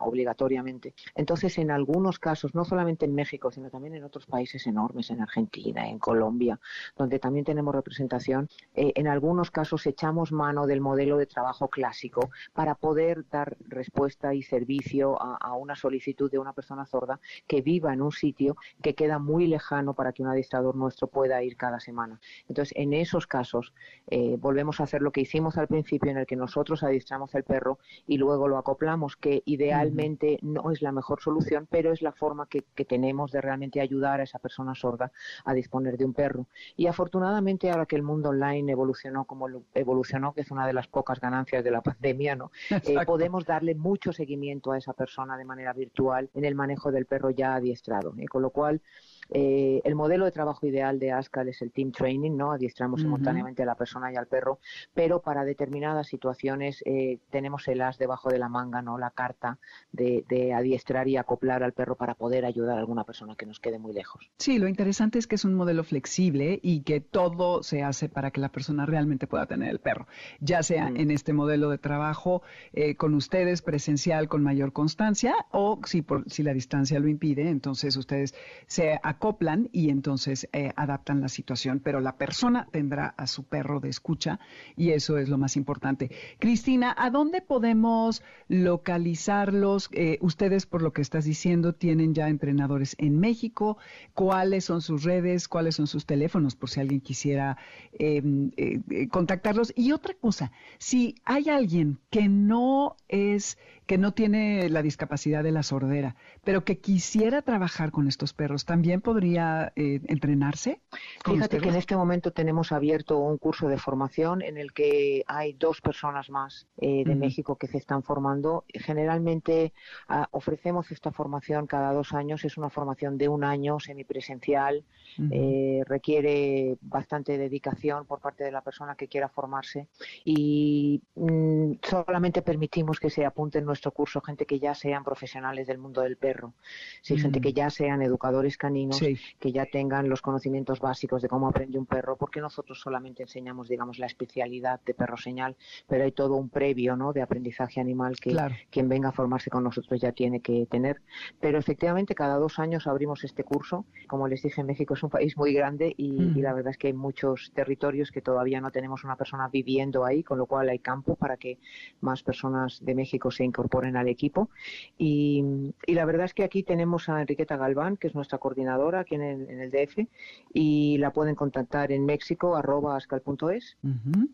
[0.00, 0.94] obligatoriamente.
[1.14, 5.10] Entonces, entonces, en algunos casos, no solamente en México, sino también en otros países enormes,
[5.10, 6.60] en Argentina, en Colombia,
[6.96, 12.30] donde también tenemos representación, eh, en algunos casos echamos mano del modelo de trabajo clásico
[12.52, 17.18] para poder dar respuesta y servicio a, una solicitud de una persona sorda
[17.48, 21.42] que viva en un sitio que queda muy lejano para que un adiestrador nuestro pueda
[21.42, 22.20] ir cada semana.
[22.48, 23.74] Entonces, en esos casos,
[24.06, 27.42] eh, volvemos a hacer lo que hicimos al principio, en el que nosotros adiestramos el
[27.42, 32.12] perro y luego lo acoplamos, que idealmente no es la mejor solución, pero es la
[32.12, 35.10] forma que, tenemos de realmente ayudar a esa persona sorda
[35.44, 36.46] a disponer de un perro.
[36.76, 40.86] Y afortunadamente ahora que el mundo online evolucionó como evolucionó, que es una de las
[40.86, 42.50] pocas ganancias de la pandemia, ¿no?
[42.86, 47.06] Eh, podemos darle mucho seguimiento a esa persona de manera virtual en el manejo del
[47.06, 48.14] perro ya adiestrado.
[48.18, 48.26] ¿eh?
[48.26, 48.82] Con lo cual,
[49.30, 52.52] eh, el modelo de trabajo ideal de ASCAL es el team training, ¿no?
[52.52, 54.58] Adiestramos simultáneamente a la persona y al perro,
[54.92, 58.98] pero para determinadas situaciones eh, tenemos el as debajo de la manga, ¿no?
[58.98, 59.58] La carta
[59.92, 63.78] de, adiestrar y acoplar al perro para poder ayudar a alguna persona que nos quede
[63.78, 64.30] muy lejos.
[64.38, 68.30] Sí, lo interesante es que es un modelo flexible y que todo se hace para
[68.30, 70.06] que la persona realmente pueda tener el perro,
[70.40, 70.96] ya sea mm.
[70.96, 76.28] en este modelo de trabajo eh, con ustedes presencial con mayor constancia o si, por,
[76.30, 78.34] si la distancia lo impide, entonces ustedes
[78.66, 83.80] se acoplan y entonces eh, adaptan la situación, pero la persona tendrá a su perro
[83.80, 84.38] de escucha
[84.76, 86.10] y eso es lo más importante.
[86.38, 89.88] Cristina, ¿a dónde podemos localizarlos?
[89.92, 93.78] Eh, ustedes, por lo que estás diciendo, tienen ya entrenadores en México.
[94.14, 95.48] ¿Cuáles son sus redes?
[95.48, 96.56] ¿Cuáles son sus teléfonos?
[96.56, 97.56] Por si alguien quisiera
[97.92, 99.72] em, eh, contactarlos.
[99.76, 105.52] Y otra cosa, si hay alguien que no es que no tiene la discapacidad de
[105.52, 110.80] la sordera, pero que quisiera trabajar con estos perros, ¿también podría eh, entrenarse?
[111.24, 115.52] Fíjate que en este momento tenemos abierto un curso de formación en el que hay
[115.52, 118.64] dos personas más eh, de México que se están formando.
[118.72, 119.72] Generalmente
[120.08, 124.84] ah, ofrecemos esta formación cada dos años, es una formación de un año semipresencial,
[125.30, 129.88] eh, requiere bastante dedicación por parte de la persona que quiera formarse.
[130.24, 135.78] Y mm, solamente permitimos que se apunten nuestro curso gente que ya sean profesionales del
[135.78, 136.54] mundo del perro,
[137.02, 141.48] sí, gente que ya sean educadores caninos, que ya tengan los conocimientos básicos de cómo
[141.48, 145.56] aprende un perro, porque nosotros solamente enseñamos, digamos, la especialidad de perro señal,
[145.88, 147.12] pero hay todo un previo, ¿no?
[147.12, 148.36] De aprendizaje animal que
[148.70, 151.02] quien venga a formarse con nosotros ya tiene que tener.
[151.40, 153.86] Pero efectivamente cada dos años abrimos este curso.
[154.06, 156.86] Como les dije, México es un país muy grande y, y la verdad es que
[156.86, 160.78] hay muchos territorios que todavía no tenemos una persona viviendo ahí, con lo cual hay
[160.78, 161.58] campo para que
[162.00, 164.50] más personas de México se incorporen incorporen al equipo.
[164.98, 169.14] Y, la verdad es que aquí tenemos a Enriqueta Galván, que es nuestra coordinadora aquí
[169.14, 170.06] en el, DF,
[170.52, 173.78] y la pueden contactar en México, arroba ascal.es.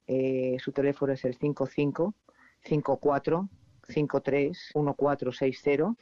[0.06, 2.14] Eh, su teléfono es el 55
[2.62, 3.48] 54
[3.88, 5.96] 53 1460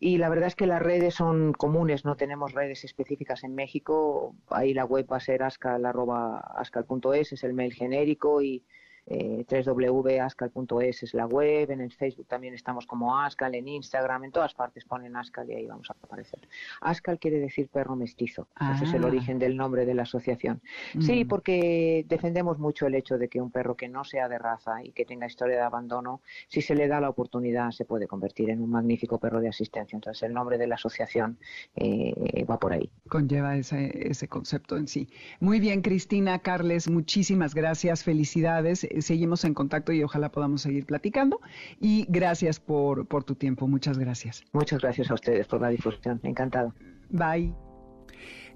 [0.00, 4.36] y la verdad es que las redes son comunes, no tenemos redes específicas en México.
[4.48, 8.64] Ahí la web va a ser ascal.es, es el mail genérico y
[9.10, 14.32] eh, www.ascal.es es la web, en el Facebook también estamos como Ascal, en Instagram, en
[14.32, 16.40] todas partes ponen Ascal y ahí vamos a aparecer.
[16.80, 19.08] Ascal quiere decir perro mestizo, ese es el Ah.
[19.08, 20.60] origen del nombre de la asociación.
[21.00, 21.28] Sí, Mm.
[21.28, 24.92] porque defendemos mucho el hecho de que un perro que no sea de raza y
[24.92, 28.60] que tenga historia de abandono, si se le da la oportunidad, se puede convertir en
[28.62, 29.96] un magnífico perro de asistencia.
[29.96, 31.38] Entonces, el nombre de la asociación
[31.76, 32.90] eh, va por ahí.
[33.08, 35.08] conlleva ese, ese concepto en sí.
[35.40, 38.84] Muy bien, Cristina, Carles, muchísimas gracias, felicidades.
[38.98, 41.40] Eh, Seguimos en contacto y ojalá podamos seguir platicando.
[41.80, 44.44] Y gracias por, por tu tiempo, muchas gracias.
[44.52, 46.20] Muchas gracias a ustedes por la difusión.
[46.22, 46.74] Encantado.
[47.10, 47.67] Bye.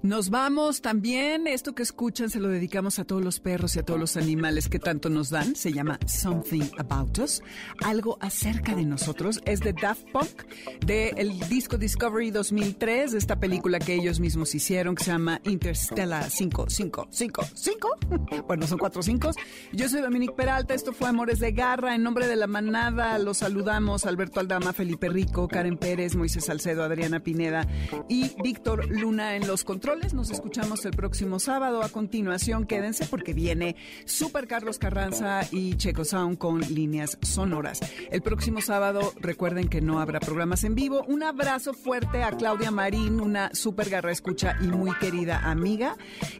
[0.03, 1.47] Nos vamos también.
[1.47, 4.67] Esto que escuchan se lo dedicamos a todos los perros y a todos los animales
[4.67, 5.55] que tanto nos dan.
[5.55, 7.41] Se llama Something About Us.
[7.85, 9.39] Algo acerca de nosotros.
[9.45, 10.43] Es de Daft Punk,
[10.85, 16.29] del disco Discovery 2003, de esta película que ellos mismos hicieron que se llama Interstellar
[16.29, 17.97] 5555.
[18.45, 19.31] Bueno, son cuatro cinco.
[19.71, 20.73] Yo soy Dominique Peralta.
[20.73, 21.95] Esto fue Amores de Garra.
[21.95, 26.83] En nombre de la manada los saludamos Alberto Aldama, Felipe Rico, Karen Pérez, Moisés Salcedo,
[26.83, 27.65] Adriana Pineda
[28.09, 30.13] y Víctor Luna en los controles.
[30.13, 31.83] Nos escuchamos el próximo sábado.
[31.83, 33.75] A continuación, quédense porque viene
[34.05, 37.79] Super Carlos Carranza y Checo Sound con líneas sonoras.
[38.11, 41.03] El próximo sábado, recuerden que no habrá programas en vivo.
[41.07, 45.95] Un abrazo fuerte a Claudia Marín, una super garra escucha y muy querida amiga.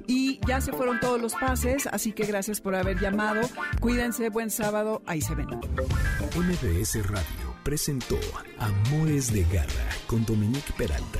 [0.07, 3.41] Y ya se fueron todos los pases, así que gracias por haber llamado.
[3.79, 5.01] Cuídense, buen sábado.
[5.05, 5.47] Ahí se ven.
[5.47, 8.17] MBS Radio presentó
[8.57, 11.19] Amores de Garra con Dominique Peralta.